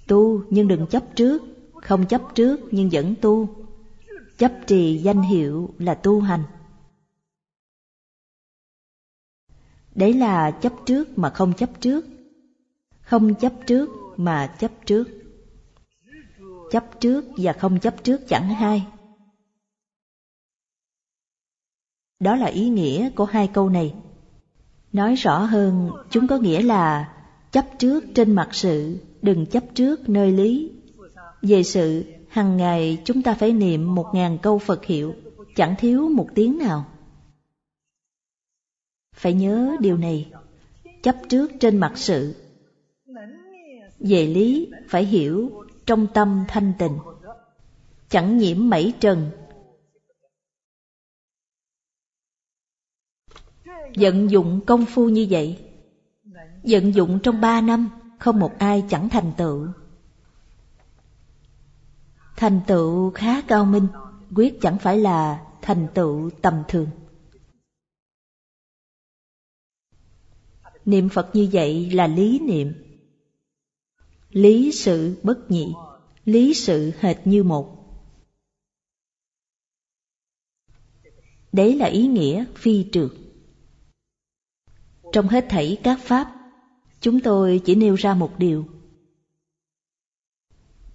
Tu 0.06 0.42
nhưng 0.50 0.68
đừng 0.68 0.86
chấp 0.86 1.04
trước, 1.16 1.42
không 1.82 2.06
chấp 2.06 2.22
trước 2.34 2.60
nhưng 2.70 2.88
vẫn 2.92 3.14
tu. 3.20 3.48
Chấp 4.38 4.52
trì 4.66 4.98
danh 4.98 5.22
hiệu 5.22 5.74
là 5.78 5.94
tu 5.94 6.20
hành. 6.20 6.42
Đấy 9.94 10.12
là 10.14 10.50
chấp 10.50 10.72
trước 10.86 11.18
mà 11.18 11.30
không 11.30 11.52
chấp 11.52 11.70
trước. 11.80 12.04
Không 13.00 13.34
chấp 13.34 13.52
trước 13.66 13.90
mà 14.16 14.56
chấp 14.58 14.70
trước. 14.86 15.08
Chấp 16.70 17.00
trước 17.00 17.24
và 17.36 17.52
không 17.52 17.80
chấp 17.80 18.04
trước 18.04 18.20
chẳng 18.28 18.48
hai. 18.48 18.86
Đó 22.20 22.36
là 22.36 22.46
ý 22.46 22.68
nghĩa 22.68 23.10
của 23.10 23.24
hai 23.24 23.48
câu 23.54 23.68
này. 23.68 23.94
Nói 24.92 25.14
rõ 25.14 25.38
hơn, 25.38 25.90
chúng 26.10 26.26
có 26.26 26.38
nghĩa 26.38 26.62
là 26.62 27.14
chấp 27.52 27.66
trước 27.78 28.04
trên 28.14 28.32
mặt 28.32 28.48
sự, 28.52 28.98
đừng 29.22 29.46
chấp 29.46 29.64
trước 29.74 30.08
nơi 30.08 30.32
lý 30.32 30.81
về 31.42 31.62
sự, 31.62 32.04
hàng 32.28 32.56
ngày 32.56 33.02
chúng 33.04 33.22
ta 33.22 33.34
phải 33.34 33.52
niệm 33.52 33.94
một 33.94 34.06
ngàn 34.14 34.38
câu 34.42 34.58
Phật 34.58 34.84
hiệu, 34.84 35.14
chẳng 35.56 35.74
thiếu 35.78 36.08
một 36.08 36.28
tiếng 36.34 36.58
nào. 36.58 36.84
Phải 39.14 39.32
nhớ 39.32 39.76
điều 39.80 39.96
này, 39.96 40.32
chấp 41.02 41.16
trước 41.28 41.50
trên 41.60 41.76
mặt 41.76 41.92
sự. 41.94 42.34
Về 43.98 44.26
lý 44.26 44.70
phải 44.88 45.04
hiểu 45.04 45.64
trong 45.86 46.06
tâm 46.14 46.44
thanh 46.48 46.72
tịnh, 46.78 46.98
chẳng 48.08 48.38
nhiễm 48.38 48.68
mảy 48.68 48.92
trần. 49.00 49.30
Vận 53.96 54.30
dụng 54.30 54.60
công 54.66 54.84
phu 54.86 55.08
như 55.08 55.26
vậy, 55.30 55.58
vận 56.62 56.94
dụng 56.94 57.18
trong 57.22 57.40
ba 57.40 57.60
năm, 57.60 57.90
không 58.18 58.38
một 58.38 58.58
ai 58.58 58.84
chẳng 58.88 59.08
thành 59.08 59.32
tựu. 59.36 59.66
Thành 62.42 62.60
tựu 62.66 63.10
khá 63.10 63.40
cao 63.40 63.64
minh, 63.64 63.88
quyết 64.34 64.58
chẳng 64.60 64.78
phải 64.78 64.98
là 64.98 65.46
thành 65.62 65.88
tựu 65.94 66.30
tầm 66.42 66.62
thường. 66.68 66.90
Niệm 70.84 71.08
Phật 71.08 71.30
như 71.34 71.48
vậy 71.52 71.90
là 71.90 72.06
lý 72.06 72.38
niệm. 72.38 72.72
Lý 74.28 74.72
sự 74.72 75.20
bất 75.22 75.50
nhị, 75.50 75.72
lý 76.24 76.54
sự 76.54 76.92
hệt 77.00 77.16
như 77.24 77.44
một. 77.44 77.78
Đấy 81.52 81.76
là 81.76 81.86
ý 81.86 82.06
nghĩa 82.06 82.44
phi 82.54 82.86
trượt. 82.92 83.10
Trong 85.12 85.28
hết 85.28 85.46
thảy 85.48 85.78
các 85.82 86.00
pháp, 86.02 86.34
chúng 87.00 87.20
tôi 87.20 87.60
chỉ 87.64 87.74
nêu 87.74 87.94
ra 87.94 88.14
một 88.14 88.38
điều 88.38 88.66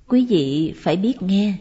quý 0.08 0.26
vị 0.30 0.74
phải 0.78 0.98
biết 0.98 1.22
nghe. 1.22 1.58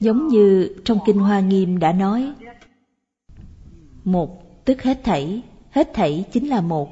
Giống 0.00 0.28
như 0.28 0.76
trong 0.84 0.98
kinh 1.06 1.18
hoa 1.18 1.40
nghiêm 1.40 1.78
đã 1.78 1.92
nói, 1.92 2.32
một 4.04 4.64
tức 4.64 4.82
hết 4.82 5.00
thảy 5.04 5.42
hết 5.72 5.90
thảy 5.94 6.24
chính 6.32 6.48
là 6.48 6.60
một. 6.60 6.88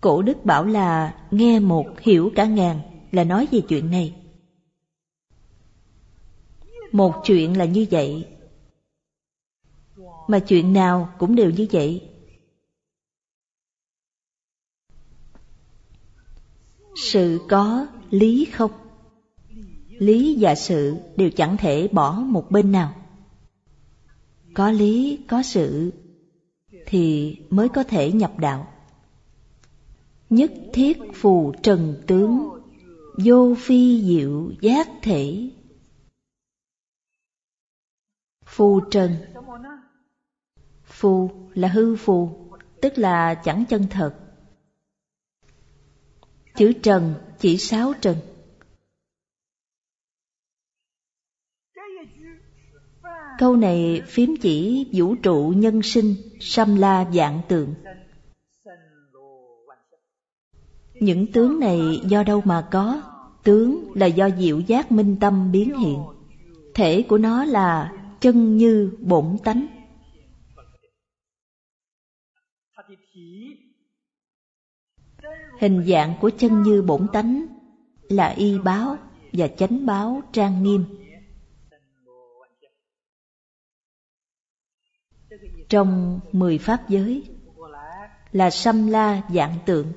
Cổ 0.00 0.22
đức 0.22 0.44
bảo 0.44 0.64
là 0.64 1.18
nghe 1.30 1.60
một, 1.60 1.86
hiểu 2.00 2.32
cả 2.34 2.44
ngàn 2.44 2.80
là 3.12 3.24
nói 3.24 3.48
về 3.50 3.60
chuyện 3.68 3.90
này. 3.90 4.14
Một 6.92 7.14
chuyện 7.24 7.58
là 7.58 7.64
như 7.64 7.86
vậy, 7.90 8.28
mà 10.28 10.38
chuyện 10.38 10.72
nào 10.72 11.14
cũng 11.18 11.34
đều 11.34 11.50
như 11.50 11.66
vậy. 11.72 12.10
Sự 16.96 17.40
có 17.48 17.86
lý 18.10 18.44
không? 18.44 18.70
Lý 19.88 20.36
và 20.40 20.54
sự 20.54 20.96
đều 21.16 21.30
chẳng 21.30 21.56
thể 21.56 21.88
bỏ 21.92 22.12
một 22.12 22.50
bên 22.50 22.72
nào. 22.72 22.94
Có 24.54 24.70
lý, 24.70 25.18
có 25.28 25.42
sự 25.42 25.92
thì 26.86 27.36
mới 27.50 27.68
có 27.68 27.84
thể 27.84 28.12
nhập 28.12 28.38
đạo. 28.38 28.72
Nhất 30.30 30.52
thiết 30.72 30.98
phù 31.14 31.52
trần 31.62 32.02
tướng, 32.06 32.48
vô 33.24 33.54
phi 33.58 34.02
diệu 34.02 34.50
giác 34.60 34.88
thể. 35.02 35.50
Phù 38.46 38.80
trần. 38.90 39.16
Phù 40.84 41.30
là 41.54 41.68
hư 41.68 41.96
phù, 41.96 42.48
tức 42.80 42.98
là 42.98 43.34
chẳng 43.34 43.64
chân 43.68 43.86
thật. 43.90 44.23
Chữ 46.56 46.72
trần 46.82 47.14
chỉ 47.38 47.58
sáu 47.58 47.92
trần. 48.00 48.16
Câu 53.38 53.56
này 53.56 54.02
phím 54.06 54.34
chỉ 54.42 54.86
vũ 54.92 55.14
trụ 55.14 55.52
nhân 55.56 55.82
sinh, 55.82 56.14
sâm 56.40 56.76
la 56.76 57.10
dạng 57.14 57.40
tượng. 57.48 57.74
Những 60.94 61.32
tướng 61.32 61.60
này 61.60 61.80
do 62.08 62.22
đâu 62.22 62.42
mà 62.44 62.68
có? 62.70 63.02
Tướng 63.42 63.92
là 63.94 64.06
do 64.06 64.30
diệu 64.38 64.60
giác 64.60 64.92
minh 64.92 65.16
tâm 65.20 65.52
biến 65.52 65.78
hiện. 65.78 65.98
Thể 66.74 67.02
của 67.08 67.18
nó 67.18 67.44
là 67.44 67.92
chân 68.20 68.56
như 68.56 68.90
bổn 69.00 69.36
tánh. 69.44 69.66
Hình 75.60 75.84
dạng 75.88 76.14
của 76.20 76.30
chân 76.38 76.62
như 76.62 76.82
bổn 76.82 77.06
tánh 77.12 77.46
là 78.08 78.28
y 78.28 78.58
báo 78.58 78.96
và 79.32 79.48
chánh 79.48 79.86
báo 79.86 80.22
trang 80.32 80.62
nghiêm. 80.62 80.84
Trong 85.68 86.20
mười 86.32 86.58
pháp 86.58 86.88
giới 86.88 87.22
là 88.32 88.50
sâm 88.50 88.86
la 88.86 89.22
dạng 89.34 89.58
tượng. 89.66 89.92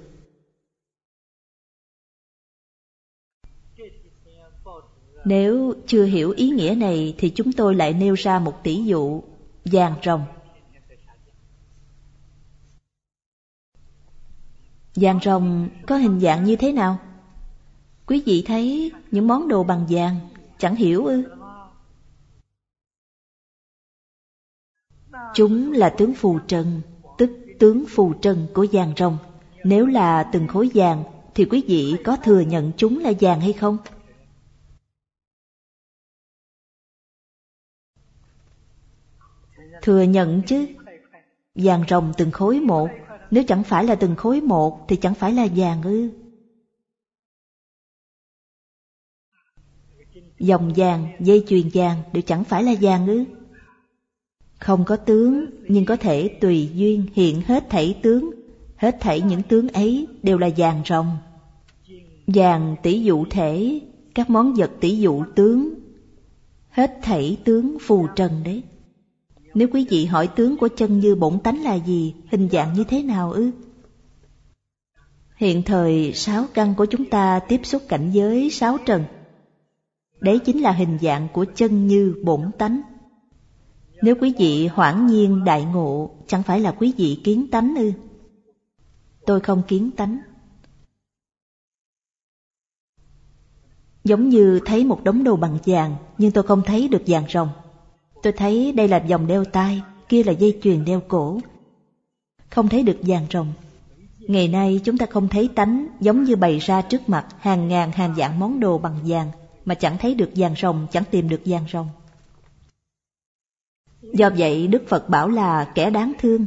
Nếu 5.25 5.73
chưa 5.87 6.05
hiểu 6.05 6.31
ý 6.31 6.49
nghĩa 6.49 6.75
này 6.77 7.15
thì 7.17 7.29
chúng 7.29 7.51
tôi 7.53 7.75
lại 7.75 7.93
nêu 7.93 8.13
ra 8.13 8.39
một 8.39 8.63
tỷ 8.63 8.83
dụ 8.83 9.23
vàng 9.65 9.93
rồng. 10.03 10.21
Vàng 15.01 15.19
rồng 15.23 15.69
có 15.87 15.97
hình 15.97 16.19
dạng 16.19 16.43
như 16.43 16.55
thế 16.55 16.71
nào? 16.71 16.99
Quý 18.05 18.23
vị 18.25 18.43
thấy 18.47 18.91
những 19.11 19.27
món 19.27 19.47
đồ 19.47 19.63
bằng 19.63 19.85
vàng, 19.89 20.19
chẳng 20.57 20.75
hiểu 20.75 21.05
ư? 21.05 21.23
Chúng 25.33 25.71
là 25.71 25.89
tướng 25.89 26.13
phù 26.13 26.39
trần, 26.39 26.81
tức 27.17 27.31
tướng 27.59 27.85
phù 27.89 28.13
trần 28.13 28.47
của 28.53 28.65
vàng 28.71 28.93
rồng. 28.97 29.17
Nếu 29.63 29.85
là 29.85 30.29
từng 30.33 30.47
khối 30.47 30.69
vàng, 30.73 31.03
thì 31.35 31.45
quý 31.45 31.63
vị 31.67 31.95
có 32.05 32.17
thừa 32.23 32.39
nhận 32.39 32.71
chúng 32.77 32.99
là 32.99 33.11
vàng 33.19 33.41
hay 33.41 33.53
không? 33.53 33.77
Thừa 39.81 40.01
nhận 40.01 40.41
chứ. 40.47 40.67
Vàng 41.55 41.83
rồng 41.89 42.13
từng 42.17 42.31
khối 42.31 42.59
một, 42.59 42.89
nếu 43.31 43.43
chẳng 43.43 43.63
phải 43.63 43.83
là 43.83 43.95
từng 43.95 44.15
khối 44.15 44.41
một 44.41 44.85
thì 44.87 44.95
chẳng 44.95 45.13
phải 45.13 45.33
là 45.33 45.47
vàng 45.55 45.81
ư. 45.81 46.09
Dòng 50.39 50.73
vàng, 50.75 51.07
dây 51.19 51.43
chuyền 51.47 51.69
vàng 51.73 52.01
đều 52.13 52.21
chẳng 52.21 52.43
phải 52.43 52.63
là 52.63 52.73
vàng 52.81 53.07
ư. 53.07 53.25
Không 54.59 54.85
có 54.85 54.95
tướng, 54.95 55.45
nhưng 55.67 55.85
có 55.85 55.95
thể 55.95 56.37
tùy 56.41 56.69
duyên 56.73 57.05
hiện 57.13 57.41
hết 57.41 57.69
thảy 57.69 57.99
tướng. 58.03 58.31
Hết 58.75 58.97
thảy 58.99 59.21
những 59.21 59.43
tướng 59.43 59.67
ấy 59.69 60.07
đều 60.23 60.37
là 60.37 60.49
vàng 60.57 60.81
rồng. 60.85 61.17
Vàng 62.27 62.75
tỷ 62.83 63.01
dụ 63.01 63.25
thể, 63.29 63.79
các 64.15 64.29
món 64.29 64.53
vật 64.53 64.71
tỷ 64.79 64.97
dụ 64.97 65.23
tướng. 65.35 65.73
Hết 66.69 66.99
thảy 67.01 67.37
tướng 67.43 67.77
phù 67.81 68.07
trần 68.15 68.43
đấy. 68.43 68.63
Nếu 69.57 69.67
quý 69.73 69.85
vị 69.89 70.05
hỏi 70.05 70.27
tướng 70.27 70.57
của 70.57 70.69
chân 70.77 70.99
như 70.99 71.15
bổn 71.15 71.39
tánh 71.39 71.63
là 71.63 71.75
gì, 71.75 72.15
hình 72.31 72.49
dạng 72.51 72.73
như 72.73 72.83
thế 72.83 73.03
nào 73.03 73.31
ư? 73.31 73.51
Hiện 75.35 75.63
thời 75.63 76.13
sáu 76.13 76.45
căn 76.53 76.73
của 76.77 76.85
chúng 76.85 77.09
ta 77.09 77.39
tiếp 77.39 77.61
xúc 77.63 77.81
cảnh 77.87 78.11
giới 78.11 78.49
sáu 78.49 78.77
trần. 78.85 79.03
Đấy 80.19 80.39
chính 80.39 80.61
là 80.61 80.71
hình 80.71 80.97
dạng 81.01 81.27
của 81.33 81.45
chân 81.55 81.87
như 81.87 82.15
bổn 82.23 82.51
tánh. 82.57 82.81
Nếu 84.01 84.15
quý 84.21 84.33
vị 84.39 84.67
hoảng 84.67 85.07
nhiên 85.07 85.43
đại 85.43 85.63
ngộ, 85.63 86.11
chẳng 86.27 86.43
phải 86.43 86.59
là 86.59 86.71
quý 86.71 86.93
vị 86.97 87.21
kiến 87.23 87.47
tánh 87.51 87.75
ư? 87.75 87.91
Tôi 89.25 89.39
không 89.39 89.63
kiến 89.67 89.91
tánh. 89.91 90.19
Giống 94.03 94.29
như 94.29 94.59
thấy 94.65 94.85
một 94.85 95.03
đống 95.03 95.23
đồ 95.23 95.35
bằng 95.35 95.57
vàng, 95.65 95.95
nhưng 96.17 96.31
tôi 96.31 96.43
không 96.43 96.61
thấy 96.65 96.87
được 96.87 97.03
vàng 97.07 97.25
rồng. 97.33 97.49
Tôi 98.27 98.33
thấy 98.33 98.71
đây 98.71 98.87
là 98.87 98.99
vòng 98.99 99.27
đeo 99.27 99.45
tai 99.45 99.81
kia 100.09 100.23
là 100.23 100.31
dây 100.31 100.59
chuyền 100.63 100.85
đeo 100.85 101.01
cổ. 101.07 101.39
Không 102.49 102.69
thấy 102.69 102.83
được 102.83 102.97
vàng 103.01 103.25
rồng. 103.31 103.53
Ngày 104.19 104.47
nay 104.47 104.81
chúng 104.83 104.97
ta 104.97 105.05
không 105.05 105.27
thấy 105.27 105.49
tánh 105.55 105.87
giống 105.99 106.23
như 106.23 106.35
bày 106.35 106.59
ra 106.59 106.81
trước 106.81 107.09
mặt 107.09 107.25
hàng 107.39 107.67
ngàn 107.67 107.91
hàng 107.91 108.15
dạng 108.15 108.39
món 108.39 108.59
đồ 108.59 108.77
bằng 108.77 108.99
vàng 109.05 109.31
mà 109.65 109.75
chẳng 109.75 109.97
thấy 109.97 110.15
được 110.15 110.29
vàng 110.35 110.55
rồng, 110.61 110.87
chẳng 110.91 111.03
tìm 111.11 111.29
được 111.29 111.41
vàng 111.45 111.65
rồng. 111.71 111.87
Do 114.01 114.29
vậy 114.37 114.67
Đức 114.67 114.83
Phật 114.87 115.09
bảo 115.09 115.29
là 115.29 115.71
kẻ 115.75 115.89
đáng 115.89 116.13
thương. 116.19 116.45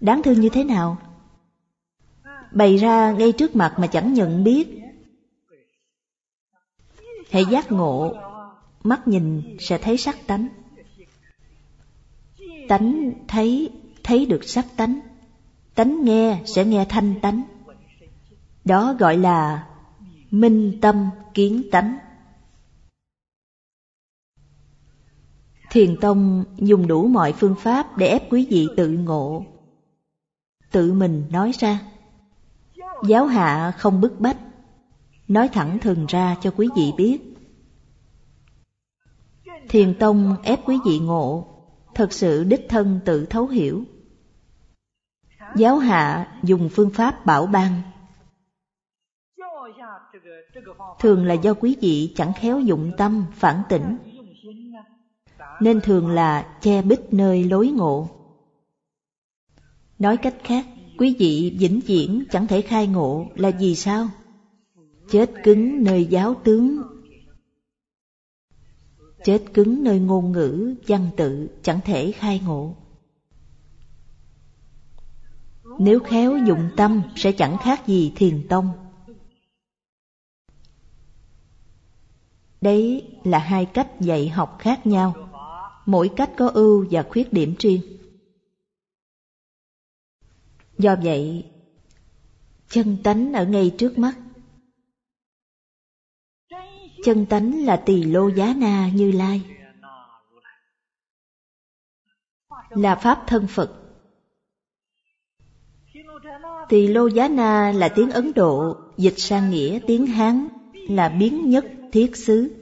Đáng 0.00 0.22
thương 0.22 0.40
như 0.40 0.48
thế 0.48 0.64
nào? 0.64 0.96
Bày 2.52 2.76
ra 2.76 3.12
ngay 3.12 3.32
trước 3.32 3.56
mặt 3.56 3.74
mà 3.78 3.86
chẳng 3.86 4.14
nhận 4.14 4.44
biết. 4.44 4.80
hãy 7.30 7.44
giác 7.44 7.72
ngộ, 7.72 8.14
mắt 8.84 9.08
nhìn 9.08 9.56
sẽ 9.60 9.78
thấy 9.78 9.96
sắc 9.96 10.16
tánh 10.26 10.48
tánh 12.70 13.12
thấy 13.28 13.70
thấy 14.04 14.26
được 14.26 14.44
sắc 14.44 14.66
tánh. 14.76 15.00
Tánh 15.74 16.04
nghe 16.04 16.42
sẽ 16.46 16.64
nghe 16.64 16.86
thanh 16.88 17.20
tánh. 17.20 17.42
Đó 18.64 18.94
gọi 18.98 19.16
là 19.16 19.68
minh 20.30 20.78
tâm 20.80 21.10
kiến 21.34 21.62
tánh. 21.72 21.98
Thiền 25.70 25.96
tông 26.00 26.44
dùng 26.56 26.86
đủ 26.86 27.06
mọi 27.06 27.32
phương 27.32 27.54
pháp 27.58 27.96
để 27.98 28.06
ép 28.06 28.32
quý 28.32 28.46
vị 28.50 28.68
tự 28.76 28.88
ngộ, 28.88 29.44
tự 30.70 30.92
mình 30.92 31.24
nói 31.30 31.52
ra. 31.58 31.80
Giáo 33.08 33.26
hạ 33.26 33.72
không 33.78 34.00
bức 34.00 34.20
bách. 34.20 34.38
Nói 35.28 35.48
thẳng 35.48 35.78
thừng 35.78 36.06
ra 36.08 36.36
cho 36.42 36.50
quý 36.56 36.68
vị 36.76 36.92
biết. 36.96 37.18
Thiền 39.68 39.94
tông 39.98 40.36
ép 40.42 40.60
quý 40.66 40.78
vị 40.84 40.98
ngộ 40.98 41.49
thật 41.94 42.12
sự 42.12 42.44
đích 42.44 42.66
thân 42.68 43.00
tự 43.04 43.26
thấu 43.26 43.46
hiểu. 43.46 43.84
Giáo 45.56 45.78
hạ 45.78 46.32
dùng 46.42 46.68
phương 46.68 46.90
pháp 46.90 47.26
bảo 47.26 47.46
ban. 47.46 47.82
Thường 50.98 51.24
là 51.24 51.34
do 51.34 51.54
quý 51.54 51.76
vị 51.80 52.12
chẳng 52.16 52.32
khéo 52.32 52.60
dụng 52.60 52.92
tâm 52.96 53.24
phản 53.34 53.62
tỉnh, 53.68 53.96
nên 55.60 55.80
thường 55.80 56.08
là 56.08 56.56
che 56.60 56.82
bích 56.82 57.12
nơi 57.12 57.44
lối 57.44 57.68
ngộ. 57.68 58.08
Nói 59.98 60.16
cách 60.16 60.36
khác, 60.44 60.66
quý 60.98 61.16
vị 61.18 61.56
vĩnh 61.58 61.80
viễn 61.80 62.24
chẳng 62.30 62.46
thể 62.46 62.62
khai 62.62 62.86
ngộ 62.86 63.26
là 63.34 63.50
vì 63.50 63.74
sao? 63.74 64.08
Chết 65.10 65.30
cứng 65.44 65.84
nơi 65.84 66.04
giáo 66.04 66.34
tướng 66.44 66.82
chết 69.24 69.42
cứng 69.54 69.84
nơi 69.84 69.98
ngôn 69.98 70.32
ngữ, 70.32 70.74
văn 70.86 71.10
tự 71.16 71.48
chẳng 71.62 71.80
thể 71.84 72.12
khai 72.12 72.40
ngộ. 72.44 72.74
Nếu 75.78 76.00
khéo 76.00 76.38
dụng 76.46 76.70
tâm 76.76 77.02
sẽ 77.16 77.32
chẳng 77.32 77.56
khác 77.58 77.86
gì 77.86 78.12
thiền 78.16 78.48
tông. 78.48 78.72
Đấy 82.60 83.08
là 83.24 83.38
hai 83.38 83.66
cách 83.66 84.00
dạy 84.00 84.28
học 84.28 84.56
khác 84.58 84.86
nhau, 84.86 85.14
mỗi 85.86 86.10
cách 86.16 86.30
có 86.36 86.48
ưu 86.48 86.86
và 86.90 87.02
khuyết 87.02 87.32
điểm 87.32 87.54
riêng. 87.58 87.82
Do 90.78 90.96
vậy, 91.02 91.44
chân 92.68 92.96
tánh 93.02 93.32
ở 93.32 93.44
ngay 93.44 93.74
trước 93.78 93.98
mắt 93.98 94.18
chân 97.04 97.26
tánh 97.26 97.64
là 97.64 97.76
tỳ 97.76 98.02
lô 98.02 98.28
giá 98.28 98.54
na 98.56 98.88
như 98.94 99.12
lai. 99.12 99.42
Là 102.70 102.94
pháp 102.94 103.24
thân 103.26 103.46
phật. 103.46 103.76
Tỳ 106.68 106.86
lô 106.86 107.06
giá 107.06 107.28
na 107.28 107.72
là 107.72 107.88
tiếng 107.88 108.10
ấn 108.10 108.32
độ, 108.32 108.76
dịch 108.96 109.18
sang 109.18 109.50
nghĩa 109.50 109.78
tiếng 109.86 110.06
hán, 110.06 110.48
là 110.72 111.08
biến 111.08 111.50
nhất, 111.50 111.64
thiết 111.92 112.16
xứ. 112.16 112.56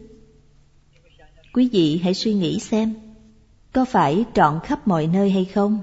Quý 1.52 1.68
vị 1.72 2.00
hãy 2.04 2.14
suy 2.14 2.34
nghĩ 2.34 2.58
xem, 2.58 2.94
có 3.72 3.84
phải 3.84 4.24
trọn 4.34 4.60
khắp 4.64 4.88
mọi 4.88 5.06
nơi 5.06 5.30
hay 5.30 5.44
không? 5.44 5.78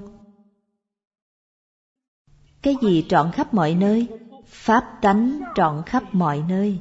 Cái 2.62 2.76
gì 2.82 3.04
trọn 3.08 3.32
khắp 3.32 3.54
mọi 3.54 3.74
nơi? 3.74 4.06
Pháp 4.46 4.98
tánh 5.02 5.40
trọn 5.54 5.82
khắp 5.86 6.14
mọi 6.14 6.42
nơi. 6.48 6.78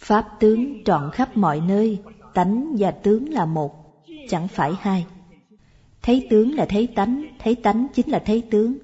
Pháp 0.00 0.28
tướng 0.40 0.84
trọn 0.84 1.10
khắp 1.12 1.36
mọi 1.36 1.60
nơi, 1.60 1.98
tánh 2.34 2.76
và 2.78 2.90
tướng 2.90 3.28
là 3.28 3.44
một, 3.44 4.02
chẳng 4.28 4.48
phải 4.48 4.72
hai. 4.80 5.06
Thấy 6.02 6.26
tướng 6.30 6.54
là 6.54 6.66
thấy 6.68 6.86
tánh, 6.86 7.26
thấy 7.38 7.54
tánh 7.54 7.86
chính 7.94 8.10
là 8.10 8.22
thấy 8.26 8.42
tướng. 8.50 8.78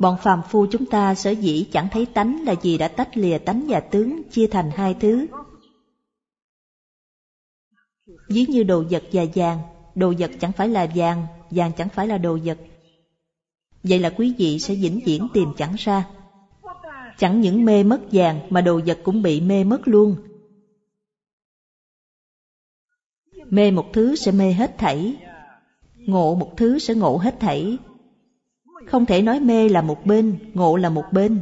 Bọn 0.00 0.16
phàm 0.22 0.42
phu 0.48 0.66
chúng 0.66 0.86
ta 0.86 1.14
sở 1.14 1.30
dĩ 1.30 1.66
chẳng 1.72 1.88
thấy 1.92 2.06
tánh 2.06 2.44
là 2.44 2.54
vì 2.62 2.78
đã 2.78 2.88
tách 2.88 3.16
lìa 3.16 3.38
tánh 3.38 3.66
và 3.68 3.80
tướng 3.80 4.22
chia 4.30 4.46
thành 4.46 4.70
hai 4.70 4.94
thứ. 4.94 5.26
Ví 8.28 8.46
như 8.48 8.62
đồ 8.62 8.84
vật 8.90 9.02
và 9.12 9.24
vàng, 9.34 9.58
đồ 9.94 10.14
vật 10.18 10.30
chẳng 10.40 10.52
phải 10.52 10.68
là 10.68 10.88
vàng, 10.94 11.26
vàng 11.50 11.72
chẳng 11.76 11.88
phải 11.88 12.06
là 12.06 12.18
đồ 12.18 12.38
vật. 12.44 12.58
Vậy 13.82 13.98
là 13.98 14.10
quý 14.10 14.34
vị 14.38 14.58
sẽ 14.58 14.74
vĩnh 14.74 15.00
viễn 15.04 15.28
tìm 15.34 15.48
chẳng 15.56 15.74
ra 15.78 16.04
Chẳng 17.18 17.40
những 17.40 17.64
mê 17.64 17.82
mất 17.82 18.00
vàng 18.12 18.40
mà 18.50 18.60
đồ 18.60 18.80
vật 18.86 18.98
cũng 19.04 19.22
bị 19.22 19.40
mê 19.40 19.64
mất 19.64 19.88
luôn. 19.88 20.16
Mê 23.50 23.70
một 23.70 23.86
thứ 23.92 24.16
sẽ 24.16 24.32
mê 24.32 24.52
hết 24.52 24.78
thảy, 24.78 25.16
ngộ 25.96 26.34
một 26.34 26.56
thứ 26.56 26.78
sẽ 26.78 26.94
ngộ 26.94 27.16
hết 27.16 27.36
thảy. 27.40 27.78
Không 28.86 29.06
thể 29.06 29.22
nói 29.22 29.40
mê 29.40 29.68
là 29.68 29.82
một 29.82 30.06
bên, 30.06 30.38
ngộ 30.54 30.76
là 30.76 30.90
một 30.90 31.04
bên. 31.12 31.40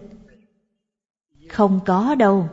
Không 1.48 1.80
có 1.86 2.14
đâu. 2.14 2.48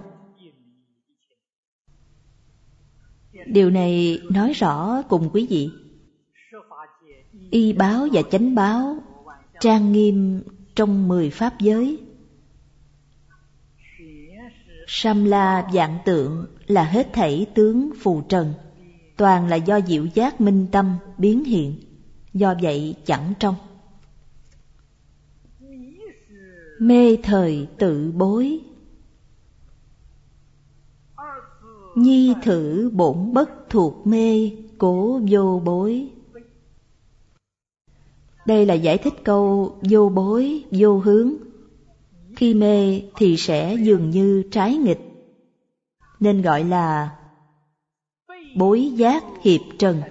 Điều 3.45 3.69
này 3.69 4.21
nói 4.31 4.53
rõ 4.53 5.01
cùng 5.01 5.29
quý 5.33 5.47
vị. 5.49 5.69
Y 7.51 7.73
báo 7.73 8.07
và 8.12 8.21
chánh 8.31 8.55
báo 8.55 8.97
trang 9.59 9.91
nghiêm 9.91 10.43
trong 10.75 11.07
mười 11.07 11.29
pháp 11.29 11.53
giới 11.59 12.02
Samla 14.95 15.69
dạng 15.73 15.97
tượng 16.06 16.45
là 16.67 16.84
hết 16.84 17.13
thảy 17.13 17.45
tướng 17.56 17.89
phù 18.01 18.21
trần, 18.21 18.53
toàn 19.17 19.47
là 19.47 19.56
do 19.56 19.79
diệu 19.88 20.06
giác 20.06 20.41
minh 20.41 20.67
tâm 20.71 20.95
biến 21.17 21.43
hiện, 21.43 21.75
do 22.34 22.56
vậy 22.62 22.95
chẳng 23.06 23.34
trong. 23.39 23.56
Mê 26.79 27.17
thời 27.23 27.67
tự 27.77 28.12
bối. 28.12 28.60
Nhi 31.95 32.34
thử 32.43 32.91
bổn 32.93 33.34
bất 33.34 33.49
thuộc 33.69 34.08
mê 34.08 34.51
Cố 34.77 35.21
vô 35.29 35.62
bối. 35.65 36.10
Đây 38.45 38.65
là 38.65 38.73
giải 38.73 38.97
thích 38.97 39.13
câu 39.23 39.77
vô 39.82 40.10
bối, 40.10 40.63
vô 40.71 40.97
hướng. 40.97 41.34
Khi 42.35 42.53
mê 42.53 43.01
thì 43.15 43.37
sẽ 43.37 43.75
dường 43.79 44.09
như 44.09 44.43
trái 44.51 44.75
nghịch. 44.75 44.99
Nên 46.19 46.41
gọi 46.41 46.63
là 46.63 47.17
bối 48.55 48.91
giác 48.95 49.23
hiệp 49.43 49.61
trần. 49.79 50.01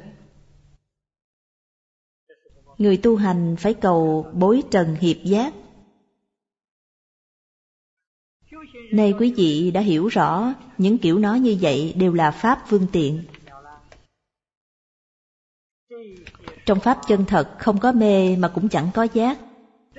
Người 2.79 2.97
tu 2.97 3.17
hành 3.17 3.57
phải 3.59 3.75
cầu 3.75 4.27
bối 4.35 4.63
trần 4.71 4.97
hiệp 5.01 5.17
giác. 5.25 5.55
Nay 8.93 9.15
quý 9.19 9.33
vị 9.37 9.71
đã 9.71 9.81
hiểu 9.81 10.07
rõ 10.07 10.55
những 10.79 10.99
kiểu 10.99 11.19
nói 11.19 11.41
như 11.41 11.57
vậy 11.61 11.95
đều 11.97 12.13
là 12.13 12.31
pháp 12.31 12.65
phương 12.69 12.87
tiện. 12.93 13.25
Trong 16.67 16.81
pháp 16.81 16.99
chân 17.09 17.25
thật 17.25 17.57
không 17.59 17.81
có 17.81 17.93
mê 17.93 18.37
mà 18.37 18.49
cũng 18.49 18.69
chẳng 18.69 18.91
có 18.95 19.03
giác, 19.03 19.39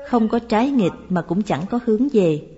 không 0.10 0.30
có 0.30 0.40
trái 0.40 0.70
nghịch 0.70 0.94
mà 1.10 1.22
cũng 1.22 1.42
chẳng 1.42 1.66
có 1.70 1.80
hướng 1.86 2.08
về. 2.14 2.50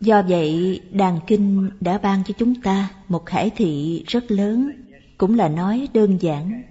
Do 0.00 0.22
vậy, 0.22 0.80
đàn 0.90 1.18
kinh 1.26 1.70
đã 1.80 1.98
ban 1.98 2.24
cho 2.24 2.34
chúng 2.38 2.62
ta 2.62 2.88
một 3.08 3.26
khải 3.26 3.50
thị 3.50 4.04
rất 4.06 4.30
lớn, 4.30 4.70
cũng 5.18 5.34
là 5.34 5.48
nói 5.48 5.88
đơn 5.94 6.16
giản, 6.20 6.62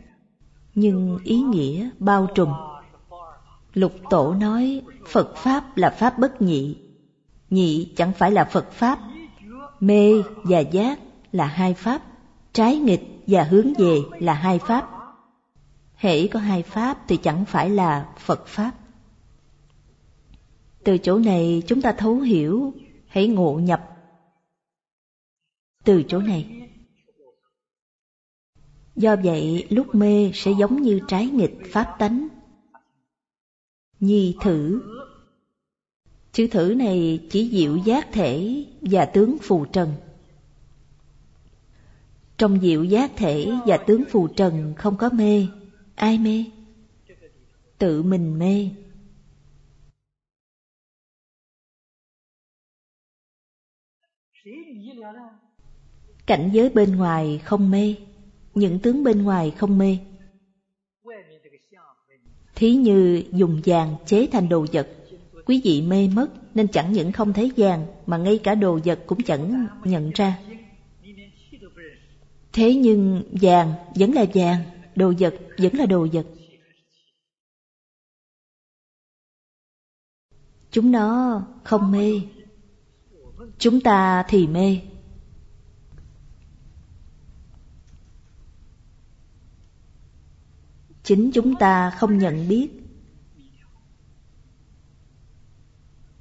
nhưng 0.75 1.19
ý 1.23 1.41
nghĩa 1.41 1.89
bao 1.99 2.27
trùm. 2.35 2.49
Lục 3.73 3.93
Tổ 4.09 4.33
nói 4.33 4.81
Phật 5.07 5.35
Pháp 5.35 5.77
là 5.77 5.89
Pháp 5.89 6.19
bất 6.19 6.41
nhị, 6.41 6.77
nhị 7.49 7.93
chẳng 7.95 8.11
phải 8.13 8.31
là 8.31 8.45
Phật 8.45 8.71
Pháp. 8.71 8.99
Mê 9.79 10.13
và 10.43 10.59
giác 10.59 10.99
là 11.31 11.45
hai 11.45 11.73
Pháp, 11.73 12.01
trái 12.53 12.77
nghịch 12.77 13.23
và 13.27 13.43
hướng 13.43 13.73
về 13.73 13.99
là 14.19 14.33
hai 14.33 14.59
Pháp. 14.59 14.89
Hễ 15.95 16.27
có 16.27 16.39
hai 16.39 16.63
Pháp 16.63 16.97
thì 17.07 17.17
chẳng 17.17 17.45
phải 17.45 17.69
là 17.69 18.05
Phật 18.19 18.47
Pháp. 18.47 18.71
Từ 20.83 20.97
chỗ 20.97 21.19
này 21.19 21.63
chúng 21.67 21.81
ta 21.81 21.91
thấu 21.91 22.19
hiểu, 22.19 22.73
hãy 23.07 23.27
ngộ 23.27 23.59
nhập. 23.59 23.97
Từ 25.83 26.03
chỗ 26.07 26.19
này. 26.19 26.69
Do 28.95 29.15
vậy 29.15 29.67
lúc 29.69 29.95
mê 29.95 30.31
sẽ 30.33 30.51
giống 30.59 30.81
như 30.81 30.99
trái 31.07 31.25
nghịch 31.27 31.57
Pháp 31.71 31.95
tánh. 31.99 32.27
Nhi 33.99 34.35
thử 34.41 34.81
Chữ 36.33 36.47
thử 36.47 36.73
này 36.77 37.27
chỉ 37.29 37.49
diệu 37.51 37.77
giác 37.77 38.07
thể 38.11 38.65
và 38.81 39.05
tướng 39.05 39.37
phù 39.41 39.65
trần. 39.65 39.93
Trong 42.37 42.59
diệu 42.61 42.83
giác 42.83 43.11
thể 43.15 43.51
và 43.65 43.77
tướng 43.77 44.03
phù 44.09 44.27
trần 44.27 44.73
không 44.77 44.97
có 44.97 45.09
mê. 45.09 45.47
Ai 45.95 46.17
mê? 46.17 46.45
Tự 47.77 48.03
mình 48.03 48.39
mê. 48.39 48.69
Cảnh 56.25 56.49
giới 56.53 56.69
bên 56.69 56.95
ngoài 56.95 57.41
không 57.45 57.71
mê, 57.71 57.95
những 58.53 58.79
tướng 58.79 59.03
bên 59.03 59.23
ngoài 59.23 59.51
không 59.51 59.77
mê. 59.77 59.97
Thí 62.55 62.75
như 62.75 63.23
dùng 63.31 63.61
vàng 63.65 63.95
chế 64.05 64.27
thành 64.31 64.49
đồ 64.49 64.65
vật 64.73 64.87
Quý 65.45 65.61
vị 65.63 65.81
mê 65.81 66.07
mất 66.07 66.27
nên 66.55 66.67
chẳng 66.67 66.93
những 66.93 67.11
không 67.11 67.33
thấy 67.33 67.51
vàng 67.57 67.85
mà 68.05 68.17
ngay 68.17 68.39
cả 68.43 68.55
đồ 68.55 68.79
vật 68.85 68.99
cũng 69.07 69.23
chẳng 69.23 69.67
nhận 69.83 70.11
ra. 70.15 70.39
Thế 72.53 72.75
nhưng 72.75 73.23
vàng 73.41 73.73
vẫn 73.95 74.13
là 74.13 74.25
vàng, 74.33 74.63
đồ 74.95 75.13
vật 75.19 75.35
vẫn 75.57 75.73
là 75.75 75.85
đồ 75.85 76.07
vật. 76.13 76.25
Chúng 80.71 80.91
nó 80.91 81.41
không 81.63 81.91
mê, 81.91 82.21
chúng 83.61 83.81
ta 83.81 84.23
thì 84.27 84.47
mê. 84.47 84.79
Chính 91.03 91.31
chúng 91.33 91.55
ta 91.55 91.89
không 91.89 92.17
nhận 92.17 92.47
biết. 92.47 92.69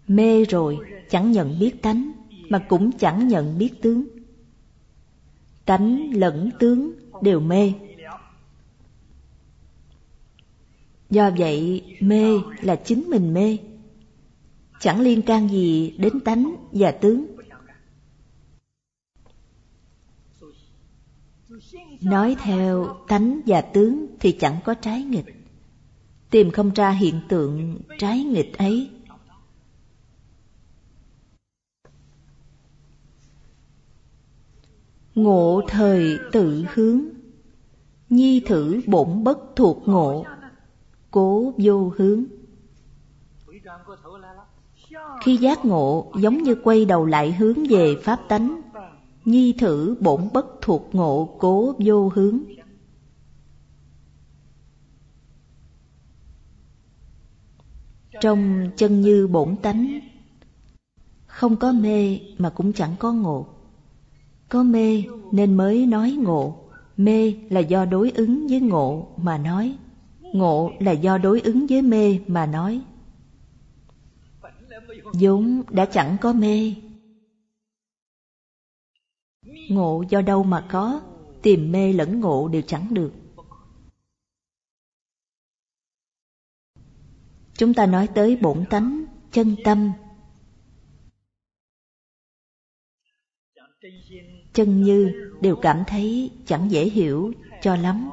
Mê 0.08 0.44
rồi, 0.44 0.78
chẳng 1.10 1.32
nhận 1.32 1.58
biết 1.58 1.82
tánh, 1.82 2.12
Mà 2.48 2.66
cũng 2.68 2.98
chẳng 2.98 3.28
nhận 3.28 3.58
biết 3.58 3.82
tướng. 3.82 4.06
Tánh 5.64 6.10
lẫn 6.14 6.50
tướng 6.58 6.92
đều 7.22 7.40
mê. 7.40 7.72
Do 11.10 11.30
vậy, 11.38 11.84
mê 12.00 12.32
là 12.60 12.76
chính 12.76 13.10
mình 13.10 13.34
mê. 13.34 13.58
Chẳng 14.80 15.00
liên 15.00 15.22
can 15.22 15.48
gì 15.48 15.94
đến 15.98 16.20
tánh 16.20 16.56
và 16.72 16.92
tướng. 16.92 17.26
Nói 22.00 22.36
theo 22.38 22.96
tánh 23.08 23.40
và 23.46 23.60
tướng 23.60 24.06
thì 24.20 24.32
chẳng 24.32 24.56
có 24.64 24.74
trái 24.74 25.02
nghịch. 25.02 25.24
Tìm 26.30 26.50
không 26.50 26.74
ra 26.74 26.90
hiện 26.90 27.20
tượng 27.28 27.80
trái 27.98 28.24
nghịch 28.24 28.58
ấy. 28.58 28.90
Ngộ 35.14 35.62
thời 35.68 36.18
tự 36.32 36.64
hướng. 36.74 37.00
Nhi 38.08 38.40
thử 38.46 38.80
bổn 38.86 39.24
bất 39.24 39.38
thuộc 39.56 39.82
ngộ. 39.86 40.24
Cố 41.10 41.54
vô 41.58 41.92
hướng. 41.96 42.24
Khi 45.24 45.36
giác 45.36 45.64
ngộ, 45.64 46.12
giống 46.16 46.42
như 46.42 46.54
quay 46.64 46.84
đầu 46.84 47.06
lại 47.06 47.32
hướng 47.32 47.66
về 47.68 47.96
pháp 48.02 48.20
tánh, 48.28 48.60
Nhi 49.24 49.52
thử 49.52 49.96
bổn 50.00 50.28
bất 50.32 50.46
thuộc 50.62 50.88
ngộ 50.92 51.36
cố 51.38 51.74
vô 51.78 52.08
hướng. 52.14 52.38
Trong 58.20 58.70
chân 58.76 59.00
như 59.00 59.26
bổn 59.26 59.56
tánh, 59.56 60.00
Không 61.26 61.56
có 61.56 61.72
mê 61.72 62.18
mà 62.38 62.50
cũng 62.50 62.72
chẳng 62.72 62.94
có 62.98 63.12
ngộ. 63.12 63.46
Có 64.48 64.62
mê 64.62 65.02
nên 65.32 65.54
mới 65.54 65.86
nói 65.86 66.16
ngộ. 66.18 66.56
Mê 66.96 67.34
là 67.50 67.60
do 67.60 67.84
đối 67.84 68.10
ứng 68.10 68.46
với 68.46 68.60
ngộ 68.60 69.06
mà 69.16 69.38
nói. 69.38 69.76
Ngộ 70.20 70.72
là 70.78 70.92
do 70.92 71.18
đối 71.18 71.40
ứng 71.40 71.66
với 71.66 71.82
mê 71.82 72.18
mà 72.26 72.46
nói 72.46 72.82
vốn 75.12 75.62
đã 75.70 75.86
chẳng 75.86 76.16
có 76.20 76.32
mê. 76.32 76.74
Ngộ 79.68 80.04
do 80.10 80.22
đâu 80.22 80.42
mà 80.42 80.68
có 80.70 81.00
Tìm 81.42 81.72
mê 81.72 81.92
lẫn 81.92 82.20
ngộ 82.20 82.48
đều 82.48 82.62
chẳng 82.62 82.94
được. 82.94 83.12
Chúng 87.54 87.74
ta 87.74 87.86
nói 87.86 88.08
tới 88.14 88.36
bổn 88.36 88.64
tánh, 88.70 89.04
chân 89.32 89.56
tâm. 89.64 89.92
Chân 94.52 94.82
như 94.82 95.12
đều 95.40 95.56
cảm 95.62 95.84
thấy 95.86 96.30
chẳng 96.46 96.70
dễ 96.70 96.84
hiểu 96.90 97.32
cho 97.62 97.76
lắm. 97.76 98.10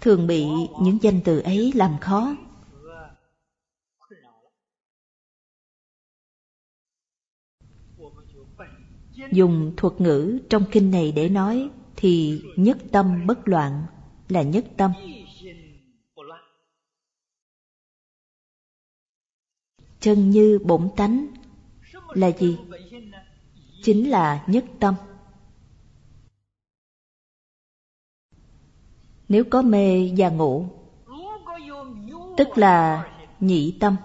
Thường 0.00 0.26
bị 0.26 0.46
những 0.80 0.98
danh 1.02 1.20
từ 1.24 1.40
ấy 1.40 1.72
làm 1.74 1.98
khó. 2.00 2.36
Dùng 9.32 9.72
thuật 9.76 10.00
ngữ 10.00 10.38
trong 10.50 10.64
kinh 10.72 10.90
này 10.90 11.12
để 11.12 11.28
nói 11.28 11.70
thì 11.96 12.42
nhất 12.56 12.78
tâm 12.92 13.26
bất 13.26 13.48
loạn 13.48 13.86
là 14.28 14.42
nhất 14.42 14.64
tâm. 14.76 14.92
Chân 20.00 20.30
như 20.30 20.58
bổn 20.64 20.88
tánh 20.96 21.26
là 22.08 22.30
gì? 22.38 22.58
Chính 23.82 24.10
là 24.10 24.44
nhất 24.46 24.64
tâm. 24.80 24.94
Nếu 29.28 29.44
có 29.50 29.62
mê 29.62 30.12
và 30.16 30.30
ngủ 30.30 30.66
tức 32.36 32.58
là 32.58 33.06
nhị 33.40 33.76
tâm. 33.80 33.96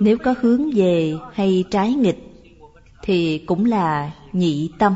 Nếu 0.00 0.18
có 0.18 0.34
hướng 0.40 0.70
về 0.74 1.14
hay 1.32 1.64
trái 1.70 1.94
nghịch, 1.94 2.18
thì 3.02 3.38
cũng 3.46 3.64
là 3.64 4.12
nhị 4.32 4.70
tâm 4.78 4.94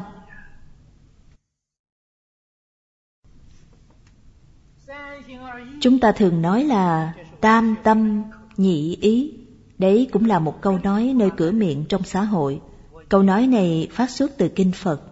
chúng 5.80 5.98
ta 5.98 6.12
thường 6.12 6.42
nói 6.42 6.64
là 6.64 7.14
tam 7.40 7.76
tâm 7.82 8.22
nhị 8.56 8.96
ý. 9.00 9.32
Đấy 9.78 10.08
cũng 10.12 10.24
là 10.24 10.38
một 10.38 10.60
câu 10.60 10.78
nói 10.78 11.12
nơi 11.16 11.30
cửa 11.36 11.50
miệng 11.50 11.84
trong 11.88 12.02
xã 12.02 12.22
hội. 12.22 12.60
Câu 13.08 13.22
nói 13.22 13.46
này 13.46 13.88
phát 13.92 14.10
xuất 14.10 14.32
từ 14.38 14.48
kinh 14.48 14.72
Phật. 14.72 15.02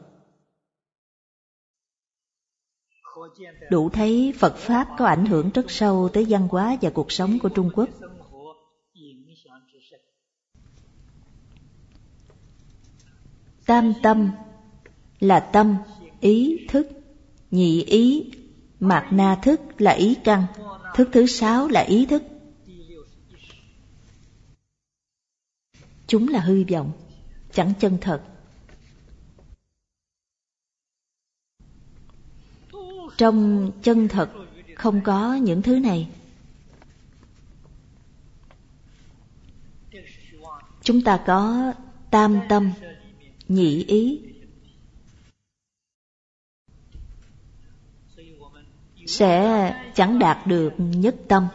Đủ 3.70 3.88
thấy 3.88 4.34
Phật 4.38 4.56
Pháp 4.56 4.88
có 4.98 5.06
ảnh 5.06 5.26
hưởng 5.26 5.50
rất 5.54 5.70
sâu 5.70 6.08
tới 6.12 6.26
văn 6.28 6.48
hóa 6.50 6.76
và 6.82 6.90
cuộc 6.90 7.12
sống 7.12 7.38
của 7.38 7.48
Trung 7.48 7.70
Quốc. 7.74 7.88
Tam 13.72 13.92
tâm 14.02 14.30
là 15.20 15.40
tâm, 15.40 15.76
ý, 16.20 16.66
thức. 16.68 16.88
Nhị 17.50 17.82
ý, 17.82 18.30
mạt 18.80 19.12
na 19.12 19.38
thức 19.42 19.60
là 19.78 19.90
ý 19.90 20.14
căn. 20.24 20.46
Thức 20.94 21.08
thứ 21.12 21.26
sáu 21.26 21.68
là 21.68 21.80
ý 21.80 22.06
thức. 22.06 22.22
Chúng 26.06 26.28
là 26.28 26.40
hư 26.40 26.64
vọng, 26.64 26.92
chẳng 27.52 27.72
chân 27.80 27.98
thật. 28.00 28.22
Trong 33.16 33.70
chân 33.82 34.08
thật 34.08 34.30
không 34.76 35.00
có 35.04 35.34
những 35.34 35.62
thứ 35.62 35.78
này. 35.78 36.08
Chúng 40.82 41.02
ta 41.02 41.22
có 41.26 41.72
tam 42.10 42.40
tâm, 42.48 42.72
nhị 43.48 43.84
ý. 43.84 44.20
Sẽ 49.06 49.92
chẳng 49.94 50.18
đạt 50.18 50.46
được 50.46 50.72
nhất 50.78 51.16
tâm. 51.28 51.48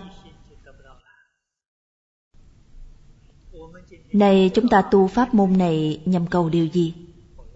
Này 4.13 4.52
chúng 4.54 4.67
ta 4.69 4.82
tu 4.82 5.08
pháp 5.08 5.34
môn 5.34 5.58
này 5.58 6.02
nhằm 6.06 6.28
cầu 6.28 6.50
điều 6.50 6.65
gì? 6.65 6.93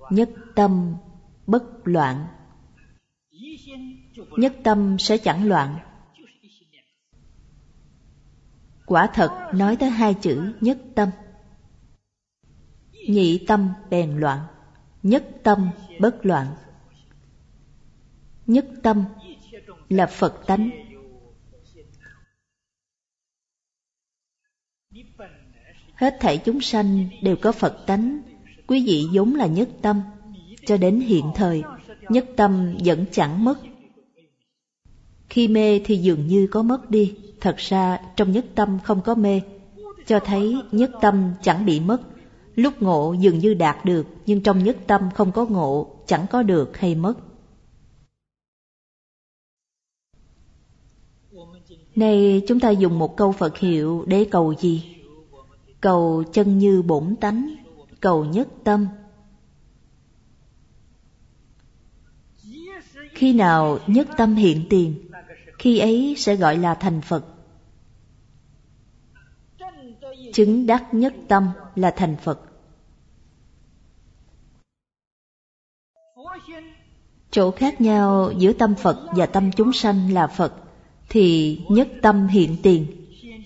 Nhất 0.10 0.30
tâm 0.56 0.96
bất 1.48 1.64
loạn. 1.84 2.28
Nhất 4.38 4.56
tâm 4.64 5.00
sẽ 5.00 5.18
chẳng 5.18 5.48
loạn. 5.48 5.80
Quả 8.86 9.08
thật 9.14 9.52
nói 9.54 9.76
tới 9.76 9.90
hai 9.90 10.14
chữ 10.14 10.54
nhất 10.62 10.78
tâm. 10.96 11.10
Nhị 13.08 13.46
tâm 13.48 13.70
bèn 13.90 14.18
loạn, 14.18 14.40
nhất 15.04 15.30
tâm 15.44 15.70
bất 16.00 16.26
loạn. 16.26 16.48
Nhất 18.48 18.66
tâm 18.84 19.06
là 19.90 20.06
Phật 20.06 20.44
tánh. 20.48 20.70
Hết 25.96 26.18
thảy 26.20 26.38
chúng 26.38 26.62
sanh 26.62 27.10
đều 27.22 27.36
có 27.36 27.52
Phật 27.52 27.84
tánh, 27.88 28.22
quý 28.68 28.84
vị 28.88 29.06
vốn 29.14 29.36
là 29.36 29.48
nhất 29.48 29.70
tâm, 29.82 30.02
cho 30.66 30.78
đến 30.78 31.00
hiện 31.00 31.26
thời, 31.36 31.64
nhất 32.10 32.26
tâm 32.36 32.78
vẫn 32.86 33.06
chẳng 33.12 33.46
mất. 33.46 33.60
Khi 35.30 35.48
mê 35.48 35.82
thì 35.86 35.98
dường 35.98 36.28
như 36.28 36.48
có 36.52 36.64
mất 36.64 36.90
đi, 36.90 37.16
thật 37.42 37.56
ra 37.58 38.00
trong 38.16 38.32
nhất 38.32 38.46
tâm 38.56 38.80
không 38.84 39.02
có 39.02 39.16
mê, 39.16 39.42
cho 40.06 40.20
thấy 40.20 40.58
nhất 40.72 40.92
tâm 41.02 41.34
chẳng 41.42 41.66
bị 41.66 41.80
mất. 41.80 42.02
Lúc 42.62 42.82
ngộ 42.82 43.14
dường 43.14 43.40
như 43.40 43.54
đạt 43.54 43.86
được, 43.86 44.08
nhưng 44.26 44.44
trong 44.44 44.64
nhất 44.64 44.78
tâm 44.88 45.10
không 45.16 45.32
có 45.32 45.46
ngộ, 45.46 45.96
chẳng 46.06 46.26
có 46.32 46.44
được 46.44 46.78
hay 46.78 46.96
mất. 46.96 47.14
nay 51.96 52.42
chúng 52.48 52.60
ta 52.60 52.70
dùng 52.70 53.00
một 53.00 53.18
câu 53.18 53.32
Phật 53.32 53.58
hiệu 53.58 54.04
để 54.08 54.28
cầu 54.32 54.56
gì? 54.60 54.96
cầu 55.82 56.24
chân 56.34 56.58
như 56.58 56.82
bổn 56.82 57.16
tánh, 57.16 57.56
cầu 58.00 58.26
nhất 58.26 58.48
tâm. 58.64 58.88
Khi 63.12 63.34
nào 63.34 63.80
nhất 63.88 64.08
tâm 64.18 64.36
hiện 64.36 64.66
tiền, 64.70 65.10
khi 65.58 65.80
ấy 65.80 66.16
sẽ 66.18 66.36
gọi 66.36 66.58
là 66.58 66.76
thành 66.76 67.02
Phật. 67.02 67.26
Chứng 70.34 70.66
đắc 70.66 70.94
nhất 70.94 71.14
tâm 71.28 71.50
là 71.76 71.94
thành 71.98 72.16
Phật. 72.24 72.51
Chỗ 77.32 77.52
khác 77.52 77.82
nhau 77.82 78.32
giữa 78.38 78.54
tâm 78.54 78.76
Phật 78.76 79.08
và 79.16 79.26
tâm 79.26 79.52
chúng 79.52 79.74
sanh 79.74 80.14
là 80.14 80.28
Phật, 80.28 80.54
thì 81.10 81.60
nhất 81.70 81.90
tâm 82.02 82.28
hiện 82.28 82.58
tiền, 82.64 82.86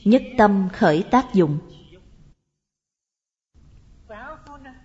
nhất 0.04 0.24
tâm 0.38 0.70
khởi 0.74 1.04
tác 1.04 1.34
dụng. 1.34 1.58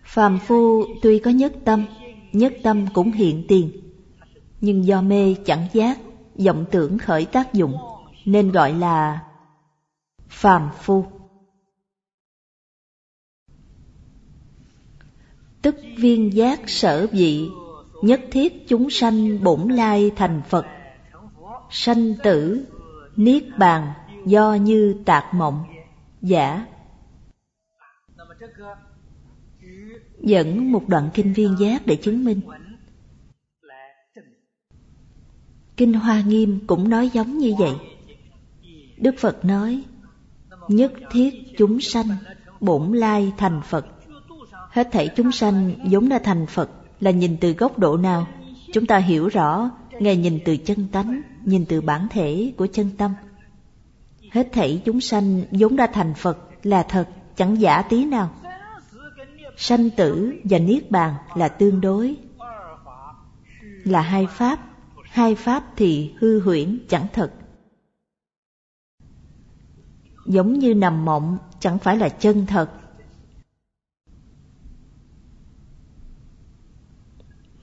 Phàm 0.04 0.38
phu 0.38 0.84
tuy 1.02 1.18
có 1.18 1.30
nhất 1.30 1.52
tâm, 1.64 1.86
nhất 2.32 2.52
tâm 2.62 2.86
cũng 2.92 3.12
hiện 3.12 3.44
tiền, 3.48 3.70
nhưng 4.60 4.84
do 4.84 5.02
mê 5.02 5.34
chẳng 5.44 5.66
giác, 5.72 5.98
vọng 6.34 6.64
tưởng 6.70 6.98
khởi 6.98 7.24
tác 7.24 7.54
dụng, 7.54 7.76
nên 8.24 8.50
gọi 8.50 8.72
là 8.72 9.20
phàm 10.28 10.70
phu. 10.82 11.04
Tức 15.62 15.76
viên 15.98 16.34
giác 16.34 16.60
sở 16.66 17.06
vị, 17.12 17.48
nhất 18.02 18.20
thiết 18.30 18.68
chúng 18.68 18.90
sanh 18.90 19.44
bổn 19.44 19.68
lai 19.68 20.10
thành 20.16 20.42
Phật. 20.48 20.66
Sanh 21.70 22.14
tử, 22.22 22.66
niết 23.16 23.44
bàn, 23.58 23.92
do 24.26 24.54
như 24.54 25.02
tạc 25.04 25.34
mộng, 25.34 25.64
giả 26.22 26.66
dẫn 30.20 30.72
một 30.72 30.88
đoạn 30.88 31.10
kinh 31.14 31.32
viên 31.32 31.56
giác 31.60 31.86
để 31.86 31.96
chứng 31.96 32.24
minh. 32.24 32.40
Kinh 35.76 35.92
Hoa 35.92 36.22
Nghiêm 36.22 36.60
cũng 36.66 36.88
nói 36.88 37.10
giống 37.12 37.38
như 37.38 37.54
vậy. 37.58 37.72
Đức 38.96 39.14
Phật 39.18 39.44
nói, 39.44 39.84
nhất 40.68 40.92
thiết 41.10 41.34
chúng 41.58 41.80
sanh, 41.80 42.08
bổn 42.60 42.92
lai 42.92 43.32
thành 43.36 43.60
Phật. 43.64 43.86
Hết 44.70 44.88
thảy 44.92 45.08
chúng 45.16 45.32
sanh 45.32 45.72
giống 45.84 46.08
đã 46.08 46.18
thành 46.24 46.46
Phật 46.46 46.70
là 47.00 47.10
nhìn 47.10 47.36
từ 47.40 47.52
góc 47.52 47.78
độ 47.78 47.96
nào? 47.96 48.26
Chúng 48.72 48.86
ta 48.86 48.98
hiểu 48.98 49.28
rõ, 49.28 49.70
Ngài 50.00 50.16
nhìn 50.16 50.38
từ 50.44 50.56
chân 50.56 50.88
tánh, 50.92 51.22
nhìn 51.44 51.64
từ 51.68 51.80
bản 51.80 52.06
thể 52.10 52.52
của 52.56 52.66
chân 52.72 52.90
tâm. 52.98 53.14
Hết 54.32 54.48
thảy 54.52 54.82
chúng 54.84 55.00
sanh 55.00 55.42
vốn 55.50 55.76
đã 55.76 55.86
thành 55.86 56.14
Phật 56.14 56.38
là 56.62 56.82
thật, 56.82 57.08
chẳng 57.36 57.60
giả 57.60 57.82
tí 57.82 58.04
nào 58.04 58.30
sanh 59.56 59.90
tử 59.90 60.34
và 60.44 60.58
niết 60.58 60.90
bàn 60.90 61.14
là 61.34 61.48
tương 61.48 61.80
đối 61.80 62.16
là 63.84 64.00
hai 64.00 64.26
pháp 64.26 64.58
hai 65.02 65.34
pháp 65.34 65.64
thì 65.76 66.14
hư 66.18 66.40
huyễn 66.40 66.78
chẳng 66.88 67.06
thật 67.12 67.32
giống 70.26 70.58
như 70.58 70.74
nằm 70.74 71.04
mộng 71.04 71.38
chẳng 71.60 71.78
phải 71.78 71.96
là 71.96 72.08
chân 72.08 72.46
thật 72.46 72.70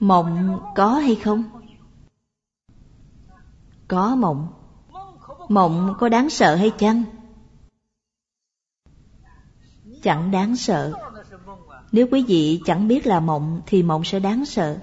mộng 0.00 0.60
có 0.76 0.94
hay 0.94 1.14
không? 1.14 1.44
Có 3.88 4.14
mộng. 4.14 4.48
Mộng 5.48 5.94
có 5.98 6.08
đáng 6.08 6.30
sợ 6.30 6.54
hay 6.54 6.70
chăng? 6.78 7.04
Chẳng 10.02 10.30
đáng 10.30 10.56
sợ. 10.56 10.92
Nếu 11.92 12.06
quý 12.10 12.24
vị 12.28 12.60
chẳng 12.64 12.88
biết 12.88 13.06
là 13.06 13.20
mộng 13.20 13.60
thì 13.66 13.82
mộng 13.82 14.04
sẽ 14.04 14.20
đáng 14.20 14.44
sợ. 14.46 14.78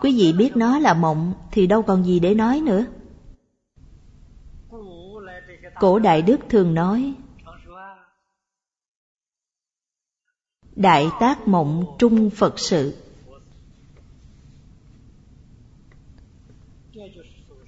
Quý 0.00 0.18
vị 0.18 0.32
biết 0.32 0.56
nó 0.56 0.78
là 0.78 0.94
mộng 0.94 1.32
thì 1.50 1.66
đâu 1.66 1.82
còn 1.82 2.04
gì 2.04 2.20
để 2.20 2.34
nói 2.34 2.60
nữa. 2.60 2.84
Cổ 5.80 5.98
Đại 5.98 6.22
Đức 6.22 6.40
thường 6.48 6.74
nói, 6.74 7.14
Đại 10.76 11.06
tác 11.20 11.48
mộng 11.48 11.96
trung 11.98 12.30
Phật 12.30 12.58
sự. 12.58 13.07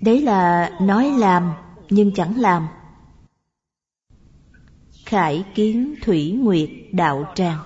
Đấy 0.00 0.20
là 0.20 0.70
nói 0.80 1.10
làm, 1.18 1.52
nhưng 1.90 2.14
chẳng 2.14 2.40
làm 2.40 2.68
Khải 5.06 5.44
kiến 5.54 5.94
thủy 6.02 6.32
nguyệt 6.32 6.70
đạo 6.92 7.32
tràng 7.34 7.58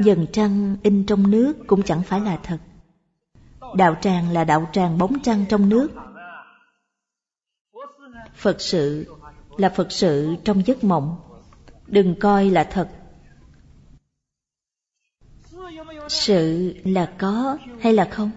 Dần 0.00 0.26
trăng 0.32 0.76
in 0.82 1.06
trong 1.06 1.30
nước 1.30 1.56
cũng 1.66 1.82
chẳng 1.82 2.02
phải 2.02 2.20
là 2.20 2.38
thật. 2.42 2.58
Đạo 3.74 3.96
tràng 4.00 4.30
là 4.30 4.44
đạo 4.44 4.68
tràng 4.72 4.98
bóng 4.98 5.20
trăng 5.22 5.44
trong 5.48 5.68
nước. 5.68 5.88
Phật 8.34 8.60
sự 8.60 9.14
là 9.56 9.68
Phật 9.68 9.92
sự 9.92 10.36
trong 10.44 10.66
giấc 10.66 10.84
mộng. 10.84 11.16
Đừng 11.86 12.20
coi 12.20 12.50
là 12.50 12.64
thật. 12.64 12.88
Sự 16.08 16.74
là 16.84 17.14
có 17.18 17.58
hay 17.80 17.92
là 17.92 18.08
không? 18.10 18.30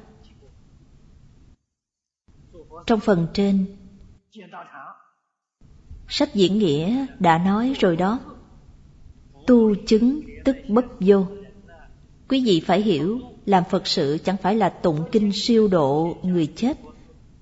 Trong 2.87 2.99
phần 2.99 3.27
trên, 3.33 3.65
Sách 6.07 6.35
diễn 6.35 6.59
nghĩa 6.59 7.05
đã 7.19 7.37
nói 7.37 7.73
rồi 7.79 7.95
đó. 7.95 8.19
Tu 9.47 9.75
chứng 9.75 10.21
tức 10.45 10.55
bất 10.67 10.85
vô. 10.99 11.25
Quý 12.29 12.43
vị 12.45 12.59
phải 12.59 12.81
hiểu, 12.81 13.19
làm 13.45 13.63
Phật 13.69 13.87
sự 13.87 14.17
chẳng 14.23 14.37
phải 14.37 14.55
là 14.55 14.69
tụng 14.69 15.03
kinh 15.11 15.31
siêu 15.33 15.67
độ 15.67 16.17
người 16.23 16.47
chết. 16.55 16.79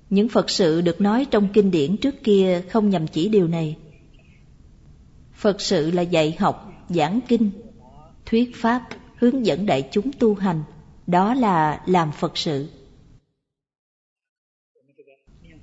Những 0.10 0.30
Phật 0.30 0.50
sự 0.50 0.82
được 0.82 1.02
nói 1.02 1.26
trong 1.32 1.48
kinh 1.54 1.72
điển 1.72 1.98
trước 1.98 2.24
kia 2.24 2.62
không 2.70 2.90
nhằm 2.90 3.08
chỉ 3.08 3.30
điều 3.30 3.48
này. 3.48 3.78
Phật 5.34 5.62
sự 5.62 5.92
là 5.92 6.02
dạy 6.02 6.36
học, 6.40 6.72
giảng 6.90 7.20
kinh, 7.28 7.52
thuyết 8.26 8.56
pháp, 8.56 8.88
hướng 9.18 9.46
dẫn 9.46 9.66
đại 9.66 9.90
chúng 9.92 10.12
tu 10.12 10.36
hành. 10.36 10.64
Đó 11.08 11.34
là 11.34 11.82
làm 11.86 12.12
Phật 12.12 12.38
sự. 12.38 12.68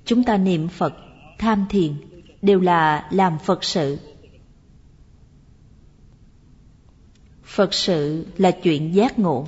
Chúng 0.05 0.23
ta 0.23 0.37
niệm 0.37 0.67
Phật, 0.67 0.93
tham 1.37 1.65
thiền 1.69 1.93
đều 2.41 2.59
là 2.59 3.07
làm 3.11 3.37
Phật 3.39 3.63
sự. 3.63 3.97
Phật 7.43 7.73
sự 7.73 8.25
là 8.37 8.51
chuyện 8.51 8.95
giác 8.95 9.19
ngộ. 9.19 9.47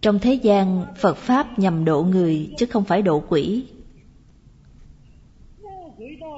Trong 0.00 0.18
thế 0.18 0.34
gian, 0.34 0.86
Phật 1.00 1.16
Pháp 1.16 1.58
nhằm 1.58 1.84
độ 1.84 2.02
người 2.02 2.54
chứ 2.58 2.66
không 2.66 2.84
phải 2.84 3.02
độ 3.02 3.22
quỷ. 3.28 3.66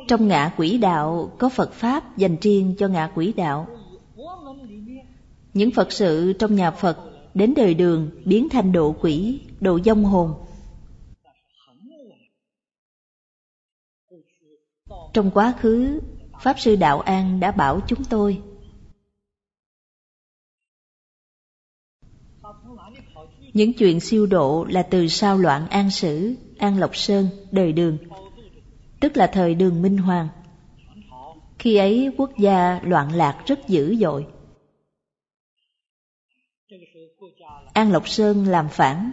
Trong 0.09 0.29
ngạ 0.29 0.55
quỷ 0.57 0.79
đạo 0.79 1.33
có 1.39 1.49
Phật 1.49 1.73
Pháp 1.73 2.19
dành 2.19 2.37
riêng 2.41 2.75
cho 2.79 2.89
ngạ 2.89 3.11
quỷ 3.15 3.33
đạo. 3.33 3.67
Những 5.55 5.71
Phật 5.71 5.93
sự 5.93 6.33
trong 6.33 6.57
nhà 6.57 6.71
Phật 6.71 6.99
đến 7.35 7.55
đời 7.57 7.75
đường 7.75 8.11
biến 8.25 8.49
thành 8.49 8.73
độ 8.73 8.95
quỷ, 9.01 9.41
độ 9.61 9.79
dông 9.85 10.05
hồn. 10.05 10.35
Trong 15.13 15.31
quá 15.31 15.55
khứ, 15.61 16.01
Pháp 16.41 16.61
Sư 16.61 16.77
Đạo 16.77 17.01
An 17.01 17.41
đã 17.41 17.51
bảo 17.51 17.81
chúng 17.87 18.05
tôi 18.05 18.43
Những 23.53 23.73
chuyện 23.73 24.01
siêu 24.01 24.27
độ 24.27 24.67
là 24.71 24.83
từ 24.83 25.09
sau 25.09 25.39
loạn 25.39 25.69
An 25.69 25.91
Sử, 25.91 26.35
An 26.59 26.79
Lộc 26.79 26.97
Sơn, 26.97 27.29
đời 27.51 27.73
đường, 27.73 27.99
tức 29.01 29.17
là 29.17 29.27
thời 29.27 29.55
đường 29.55 29.83
Minh 29.83 29.97
Hoàng. 29.97 30.29
Khi 31.59 31.77
ấy 31.77 32.11
quốc 32.17 32.31
gia 32.39 32.81
loạn 32.83 33.15
lạc 33.15 33.43
rất 33.47 33.69
dữ 33.69 33.97
dội. 33.97 34.27
An 37.73 37.93
Lộc 37.93 38.09
Sơn 38.09 38.47
làm 38.47 38.69
phản. 38.69 39.11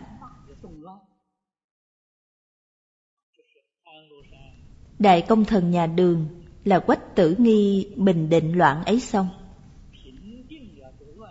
Đại 5.00 5.22
công 5.22 5.46
thần 5.46 5.72
nhà 5.72 5.88
đường 5.88 6.28
là 6.64 6.80
quách 6.80 7.16
tử 7.16 7.36
nghi 7.38 7.88
bình 7.96 8.30
định 8.30 8.58
loạn 8.58 8.84
ấy 8.86 9.00
xong. 9.00 9.28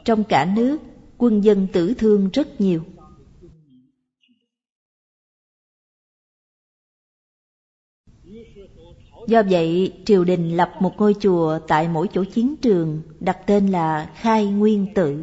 Trong 0.04 0.24
cả 0.24 0.52
nước, 0.56 0.78
quân 1.18 1.44
dân 1.44 1.66
tử 1.72 1.94
thương 1.98 2.30
rất 2.32 2.60
nhiều. 2.60 2.82
Do 9.26 9.42
vậy, 9.50 9.92
triều 10.04 10.24
đình 10.24 10.56
lập 10.56 10.72
một 10.80 10.92
ngôi 10.96 11.14
chùa 11.20 11.58
tại 11.68 11.88
mỗi 11.88 12.08
chỗ 12.12 12.24
chiến 12.24 12.56
trường, 12.56 13.02
đặt 13.20 13.38
tên 13.46 13.66
là 13.66 14.12
Khai 14.14 14.46
Nguyên 14.46 14.86
Tự. 14.94 15.22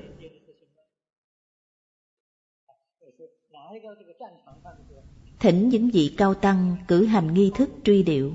Thỉnh 5.40 5.70
những 5.70 5.90
vị 5.90 6.14
cao 6.18 6.34
tăng 6.34 6.76
cử 6.88 7.06
hành 7.06 7.34
nghi 7.34 7.52
thức 7.56 7.70
truy 7.84 8.04
điệu, 8.04 8.32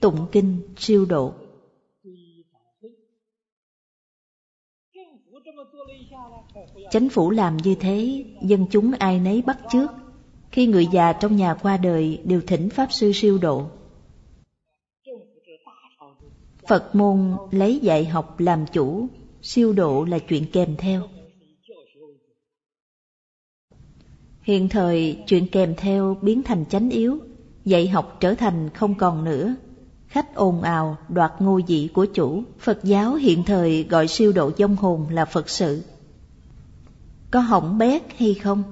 tụng 0.00 0.26
kinh, 0.32 0.60
siêu 0.76 1.04
độ. 1.04 1.34
Chánh 6.90 7.08
phủ 7.08 7.30
làm 7.30 7.56
như 7.56 7.74
thế, 7.74 8.24
dân 8.42 8.66
chúng 8.70 8.92
ai 8.98 9.20
nấy 9.20 9.42
bắt 9.42 9.58
chước. 9.72 9.90
Khi 10.50 10.66
người 10.66 10.86
già 10.92 11.12
trong 11.12 11.36
nhà 11.36 11.54
qua 11.54 11.76
đời 11.76 12.22
đều 12.24 12.40
thỉnh 12.46 12.70
Pháp 12.70 12.92
Sư 12.92 13.12
siêu 13.14 13.38
độ. 13.38 13.66
Phật 16.68 16.94
môn 16.94 17.36
lấy 17.50 17.78
dạy 17.78 18.04
học 18.04 18.40
làm 18.40 18.64
chủ, 18.72 19.06
siêu 19.42 19.72
độ 19.72 20.04
là 20.04 20.18
chuyện 20.18 20.44
kèm 20.52 20.76
theo. 20.78 21.02
Hiện 24.42 24.68
thời 24.68 25.18
chuyện 25.26 25.46
kèm 25.46 25.74
theo 25.76 26.16
biến 26.22 26.42
thành 26.42 26.64
chánh 26.70 26.90
yếu, 26.90 27.18
dạy 27.64 27.88
học 27.88 28.16
trở 28.20 28.34
thành 28.34 28.70
không 28.74 28.94
còn 28.94 29.24
nữa. 29.24 29.54
Khách 30.06 30.34
ồn 30.34 30.62
ào 30.62 30.96
đoạt 31.08 31.32
ngôi 31.38 31.64
vị 31.66 31.88
của 31.94 32.06
chủ, 32.06 32.42
Phật 32.58 32.84
giáo 32.84 33.14
hiện 33.14 33.44
thời 33.44 33.82
gọi 33.82 34.08
siêu 34.08 34.32
độ 34.32 34.50
vong 34.58 34.76
hồn 34.76 35.06
là 35.10 35.24
Phật 35.24 35.48
sự. 35.48 35.82
Có 37.30 37.40
hỏng 37.40 37.78
bét 37.78 38.02
hay 38.16 38.34
không? 38.34 38.62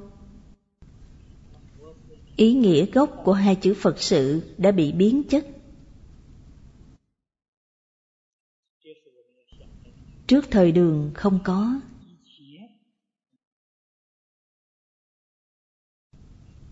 Ý 2.36 2.54
nghĩa 2.54 2.86
gốc 2.86 3.20
của 3.24 3.32
hai 3.32 3.54
chữ 3.54 3.74
Phật 3.80 4.02
sự 4.02 4.40
đã 4.58 4.70
bị 4.70 4.92
biến 4.92 5.22
chất 5.22 5.46
trước 10.28 10.50
thời 10.50 10.72
đường 10.72 11.10
không 11.14 11.38
có 11.44 11.80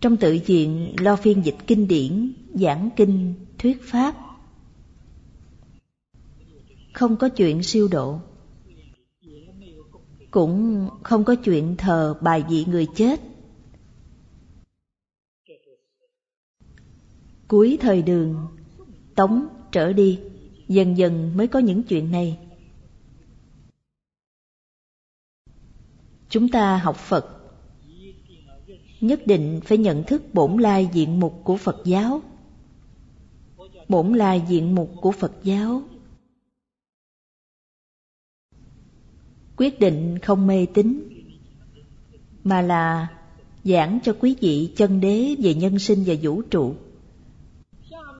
trong 0.01 0.17
tự 0.17 0.39
viện 0.45 0.95
lo 0.99 1.15
phiên 1.15 1.45
dịch 1.45 1.55
kinh 1.67 1.87
điển, 1.87 2.33
giảng 2.53 2.89
kinh, 2.95 3.33
thuyết 3.57 3.77
pháp. 3.83 4.15
Không 6.93 7.17
có 7.17 7.29
chuyện 7.29 7.63
siêu 7.63 7.87
độ. 7.91 8.19
Cũng 10.31 10.89
không 11.03 11.23
có 11.23 11.35
chuyện 11.35 11.75
thờ 11.77 12.17
bài 12.21 12.43
vị 12.49 12.65
người 12.67 12.87
chết. 12.95 13.21
Cuối 17.47 17.77
thời 17.81 18.01
đường, 18.01 18.47
tống 19.15 19.47
trở 19.71 19.93
đi. 19.93 20.19
Dần 20.67 20.97
dần 20.97 21.37
mới 21.37 21.47
có 21.47 21.59
những 21.59 21.83
chuyện 21.83 22.11
này. 22.11 22.39
Chúng 26.29 26.49
ta 26.49 26.77
học 26.77 26.95
Phật 26.95 27.36
nhất 29.01 29.27
định 29.27 29.59
phải 29.65 29.77
nhận 29.77 30.03
thức 30.03 30.23
bổn 30.33 30.57
lai 30.57 30.89
diện 30.93 31.19
mục 31.19 31.41
của 31.43 31.57
Phật 31.57 31.81
giáo. 31.85 32.21
Bổn 33.89 34.13
lai 34.13 34.43
diện 34.47 34.75
mục 34.75 34.91
của 35.01 35.11
Phật 35.11 35.33
giáo 35.43 35.81
quyết 39.57 39.79
định 39.79 40.19
không 40.19 40.47
mê 40.47 40.65
tín, 40.73 41.09
mà 42.43 42.61
là 42.61 43.07
giảng 43.63 43.99
cho 44.03 44.15
quý 44.19 44.35
vị 44.41 44.73
chân 44.75 44.99
đế 44.99 45.35
về 45.39 45.53
nhân 45.53 45.79
sinh 45.79 46.03
và 46.05 46.13
vũ 46.21 46.41
trụ 46.41 46.75